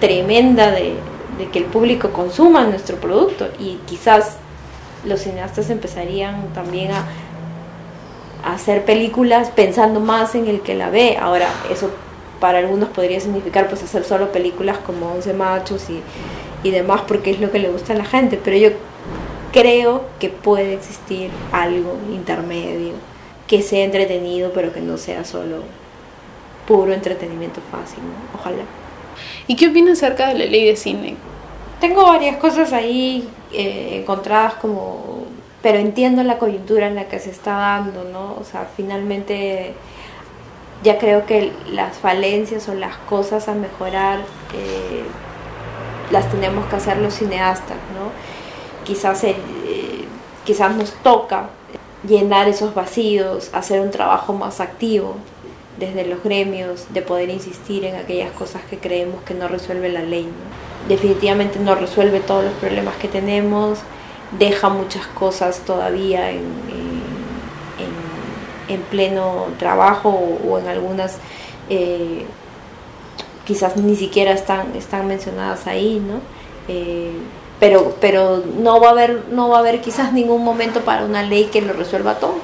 tremenda 0.00 0.70
de, 0.70 0.94
que 1.52 1.58
el 1.60 1.64
público 1.66 2.10
consuma 2.10 2.64
nuestro 2.64 2.96
producto 2.96 3.48
y 3.58 3.78
quizás 3.86 4.36
los 5.04 5.20
cineastas 5.20 5.70
empezarían 5.70 6.52
también 6.52 6.90
a, 6.92 7.04
hacer 8.44 8.84
películas 8.84 9.50
pensando 9.50 10.00
más 10.00 10.34
en 10.34 10.46
el 10.46 10.60
que 10.60 10.74
la 10.74 10.90
ve. 10.90 11.16
Ahora, 11.20 11.48
eso 11.70 11.90
para 12.40 12.58
algunos 12.58 12.90
podría 12.90 13.20
significar 13.20 13.68
pues 13.68 13.82
hacer 13.82 14.04
solo 14.04 14.30
películas 14.30 14.78
como 14.78 15.12
Once 15.12 15.32
Machos 15.32 15.90
y, 15.90 16.00
y 16.62 16.70
demás 16.70 17.02
porque 17.06 17.30
es 17.30 17.40
lo 17.40 17.50
que 17.50 17.58
le 17.58 17.68
gusta 17.68 17.92
a 17.92 17.96
la 17.96 18.04
gente, 18.04 18.38
pero 18.42 18.56
yo 18.56 18.70
creo 19.52 20.04
que 20.20 20.28
puede 20.28 20.74
existir 20.74 21.30
algo 21.52 21.96
intermedio 22.12 22.92
que 23.46 23.62
sea 23.62 23.84
entretenido, 23.84 24.52
pero 24.52 24.72
que 24.72 24.80
no 24.80 24.98
sea 24.98 25.24
solo 25.24 25.62
puro 26.66 26.92
entretenimiento 26.92 27.60
fácil, 27.72 28.00
Ojalá. 28.38 28.62
¿Y 29.46 29.56
qué 29.56 29.68
opinas 29.68 29.98
acerca 29.98 30.28
de 30.28 30.34
la 30.34 30.44
ley 30.44 30.66
de 30.66 30.76
cine? 30.76 31.16
Tengo 31.80 32.04
varias 32.04 32.36
cosas 32.36 32.72
ahí 32.72 33.26
eh, 33.52 34.00
encontradas 34.00 34.54
como, 34.54 35.17
pero 35.62 35.78
entiendo 35.78 36.22
la 36.22 36.38
coyuntura 36.38 36.86
en 36.86 36.94
la 36.94 37.08
que 37.08 37.18
se 37.18 37.30
está 37.30 37.52
dando, 37.52 38.04
¿no? 38.04 38.36
O 38.40 38.44
sea, 38.44 38.68
finalmente 38.76 39.74
ya 40.82 40.98
creo 40.98 41.26
que 41.26 41.52
las 41.70 41.96
falencias 41.96 42.68
o 42.68 42.74
las 42.74 42.96
cosas 42.96 43.48
a 43.48 43.54
mejorar 43.54 44.20
eh, 44.54 45.02
las 46.10 46.30
tenemos 46.30 46.66
que 46.66 46.76
hacer 46.76 46.98
los 46.98 47.14
cineastas, 47.14 47.76
¿no? 47.94 48.38
quizás, 48.88 49.22
eh, 49.24 49.36
quizás 50.44 50.74
nos 50.74 50.92
toca 51.02 51.50
llenar 52.08 52.48
esos 52.48 52.74
vacíos, 52.74 53.50
hacer 53.52 53.80
un 53.80 53.90
trabajo 53.90 54.32
más 54.32 54.60
activo 54.60 55.16
desde 55.78 56.06
los 56.06 56.24
gremios, 56.24 56.86
de 56.92 57.02
poder 57.02 57.28
insistir 57.28 57.84
en 57.84 57.96
aquellas 57.96 58.32
cosas 58.32 58.62
que 58.68 58.78
creemos 58.78 59.22
que 59.22 59.34
no 59.34 59.46
resuelve 59.46 59.90
la 59.90 60.02
ley. 60.02 60.28
Definitivamente 60.88 61.58
no 61.60 61.74
resuelve 61.74 62.20
todos 62.20 62.44
los 62.44 62.54
problemas 62.54 62.96
que 62.96 63.08
tenemos, 63.08 63.80
deja 64.36 64.68
muchas 64.68 65.06
cosas 65.06 65.60
todavía 65.60 66.30
en, 66.30 66.42
en, 68.68 68.80
pleno 68.90 69.46
trabajo 69.58 70.10
o, 70.10 70.58
en 70.58 70.68
algunas 70.68 71.18
eh, 71.70 72.26
quizás 73.46 73.76
ni 73.76 73.96
siquiera 73.96 74.32
están, 74.32 74.74
están 74.76 75.06
mencionadas 75.06 75.66
ahí, 75.66 76.02
¿no? 76.06 76.20
Eh, 76.68 77.12
pero, 77.60 77.96
pero 78.00 78.42
no, 78.58 78.80
va 78.80 78.88
a 78.88 78.90
haber, 78.90 79.24
no 79.30 79.48
va 79.48 79.56
a 79.56 79.60
haber 79.60 79.80
quizás 79.80 80.12
ningún 80.12 80.44
momento 80.44 80.82
para 80.82 81.04
una 81.04 81.22
ley 81.22 81.46
que 81.46 81.62
lo 81.62 81.72
resuelva 81.72 82.18
todo. 82.18 82.36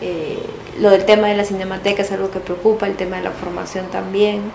Eh, 0.00 0.38
lo 0.80 0.90
del 0.90 1.04
tema 1.04 1.28
de 1.28 1.36
la 1.36 1.44
cinemateca 1.44 2.02
es 2.02 2.10
algo 2.10 2.30
que 2.30 2.40
preocupa, 2.40 2.86
el 2.86 2.96
tema 2.96 3.16
de 3.16 3.24
la 3.24 3.30
formación 3.30 3.86
también, 3.86 4.50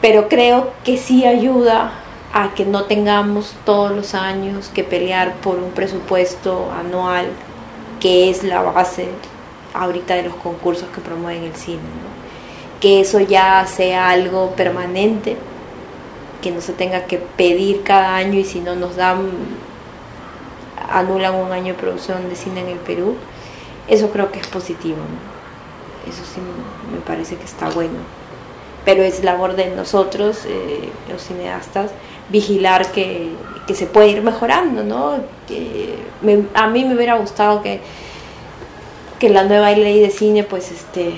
pero 0.00 0.28
creo 0.28 0.72
que 0.84 0.96
sí 0.96 1.24
ayuda 1.24 1.92
a 2.32 2.54
que 2.54 2.64
no 2.64 2.84
tengamos 2.84 3.54
todos 3.64 3.90
los 3.90 4.14
años 4.14 4.70
que 4.72 4.84
pelear 4.84 5.34
por 5.36 5.58
un 5.58 5.72
presupuesto 5.72 6.70
anual 6.72 7.26
que 8.00 8.30
es 8.30 8.42
la 8.42 8.62
base 8.62 9.08
ahorita 9.74 10.14
de 10.14 10.24
los 10.24 10.34
concursos 10.34 10.88
que 10.88 11.00
promueven 11.00 11.44
el 11.44 11.54
cine, 11.54 11.80
que 12.80 13.00
eso 13.00 13.20
ya 13.20 13.64
sea 13.66 14.10
algo 14.10 14.52
permanente, 14.56 15.36
que 16.42 16.50
no 16.50 16.60
se 16.60 16.72
tenga 16.72 17.04
que 17.04 17.18
pedir 17.18 17.82
cada 17.82 18.16
año 18.16 18.38
y 18.38 18.44
si 18.44 18.60
no 18.60 18.74
nos 18.74 18.96
dan, 18.96 19.30
anulan 20.90 21.34
un 21.34 21.52
año 21.52 21.74
de 21.74 21.78
producción 21.78 22.28
de 22.28 22.36
cine 22.36 22.62
en 22.62 22.68
el 22.68 22.78
Perú, 22.78 23.16
eso 23.86 24.10
creo 24.10 24.32
que 24.32 24.40
es 24.40 24.46
positivo, 24.46 24.98
eso 26.08 26.22
sí 26.24 26.40
me 26.92 27.00
parece 27.00 27.36
que 27.36 27.44
está 27.44 27.68
bueno, 27.70 27.98
pero 28.84 29.02
es 29.02 29.22
labor 29.22 29.54
de 29.56 29.66
nosotros, 29.74 30.44
eh, 30.46 30.90
los 31.10 31.22
cineastas, 31.22 31.90
vigilar 32.30 32.90
que, 32.92 33.28
se 33.74 33.86
puede 33.86 34.08
ir 34.08 34.22
mejorando, 34.22 34.82
¿no? 34.82 35.12
a 36.54 36.66
mí 36.66 36.84
me 36.84 36.96
hubiera 36.96 37.14
gustado 37.14 37.62
que, 37.62 37.80
que 39.20 39.28
la 39.28 39.44
nueva 39.44 39.70
ley 39.70 40.00
de 40.00 40.10
cine 40.10 40.42
pues 40.42 40.72
este 40.72 41.12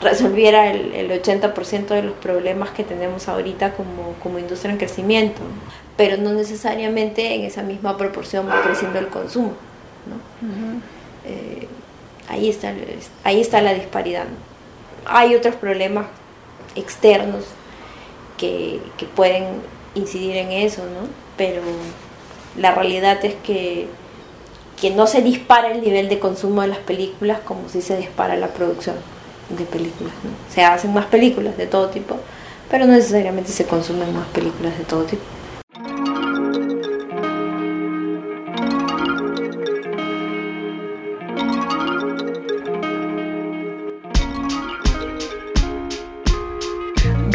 resolviera 0.00 0.70
el, 0.72 0.92
el 0.94 1.22
80% 1.22 1.86
de 1.86 2.02
los 2.02 2.14
problemas 2.14 2.70
que 2.70 2.82
tenemos 2.82 3.28
ahorita 3.28 3.74
como, 3.74 4.14
como 4.20 4.38
industria 4.40 4.72
en 4.72 4.78
crecimiento, 4.78 5.40
pero 5.96 6.16
no 6.16 6.32
necesariamente 6.32 7.34
en 7.34 7.42
esa 7.42 7.62
misma 7.62 7.96
proporción 7.96 8.48
va 8.48 8.62
creciendo 8.62 8.98
el 8.98 9.06
consumo. 9.06 9.52
¿no? 10.06 10.16
Eh, 11.24 11.68
ahí, 12.28 12.48
está, 12.48 12.74
ahí 13.24 13.40
está 13.40 13.62
la 13.62 13.74
disparidad. 13.74 14.24
Hay 15.06 15.34
otros 15.34 15.54
problemas 15.54 16.06
externos 16.74 17.44
que, 18.36 18.80
que 18.96 19.06
pueden 19.06 19.46
incidir 19.94 20.36
en 20.36 20.52
eso, 20.52 20.82
¿no? 20.82 21.08
Pero 21.36 21.62
la 22.56 22.72
realidad 22.74 23.24
es 23.24 23.34
que, 23.36 23.88
que 24.80 24.90
no 24.90 25.06
se 25.06 25.22
dispara 25.22 25.70
el 25.72 25.82
nivel 25.82 26.08
de 26.08 26.18
consumo 26.18 26.62
de 26.62 26.68
las 26.68 26.78
películas 26.78 27.40
como 27.44 27.68
si 27.68 27.82
se 27.82 27.96
dispara 27.96 28.36
la 28.36 28.48
producción 28.48 28.96
de 29.48 29.64
películas, 29.64 30.14
¿no? 30.24 30.30
Se 30.52 30.64
hacen 30.64 30.92
más 30.92 31.06
películas 31.06 31.56
de 31.56 31.66
todo 31.66 31.88
tipo, 31.88 32.16
pero 32.70 32.86
no 32.86 32.92
necesariamente 32.92 33.52
se 33.52 33.66
consumen 33.66 34.14
más 34.14 34.26
películas 34.28 34.76
de 34.78 34.84
todo 34.84 35.04
tipo. 35.04 35.22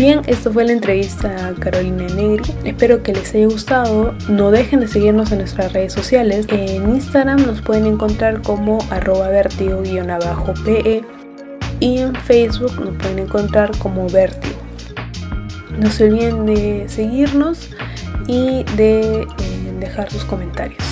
Bien, 0.07 0.21
esto 0.25 0.53
fue 0.53 0.63
la 0.63 0.71
entrevista 0.71 1.49
a 1.49 1.53
Carolina 1.53 2.07
Negri. 2.15 2.53
Espero 2.63 3.03
que 3.03 3.11
les 3.11 3.35
haya 3.35 3.47
gustado. 3.47 4.15
No 4.29 4.51
dejen 4.51 4.79
de 4.79 4.87
seguirnos 4.87 5.33
en 5.33 5.39
nuestras 5.39 5.73
redes 5.73 5.91
sociales. 5.91 6.45
En 6.47 6.95
Instagram 6.95 7.45
nos 7.45 7.59
pueden 7.59 7.85
encontrar 7.87 8.41
como 8.41 8.77
arroba 8.89 9.27
vertigo-pe 9.27 11.03
y 11.81 11.97
en 11.97 12.15
Facebook 12.15 12.79
nos 12.79 12.95
pueden 12.95 13.19
encontrar 13.19 13.77
como 13.79 14.07
vertigo. 14.07 14.55
No 15.77 15.91
se 15.91 16.05
olviden 16.05 16.45
de 16.45 16.85
seguirnos 16.87 17.71
y 18.27 18.63
de 18.77 19.23
eh, 19.23 19.27
dejar 19.81 20.09
sus 20.09 20.23
comentarios. 20.23 20.85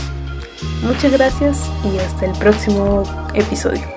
Muchas 0.83 1.13
gracias 1.13 1.71
y 1.85 1.97
hasta 1.99 2.25
el 2.25 2.33
próximo 2.33 3.03
episodio. 3.33 3.94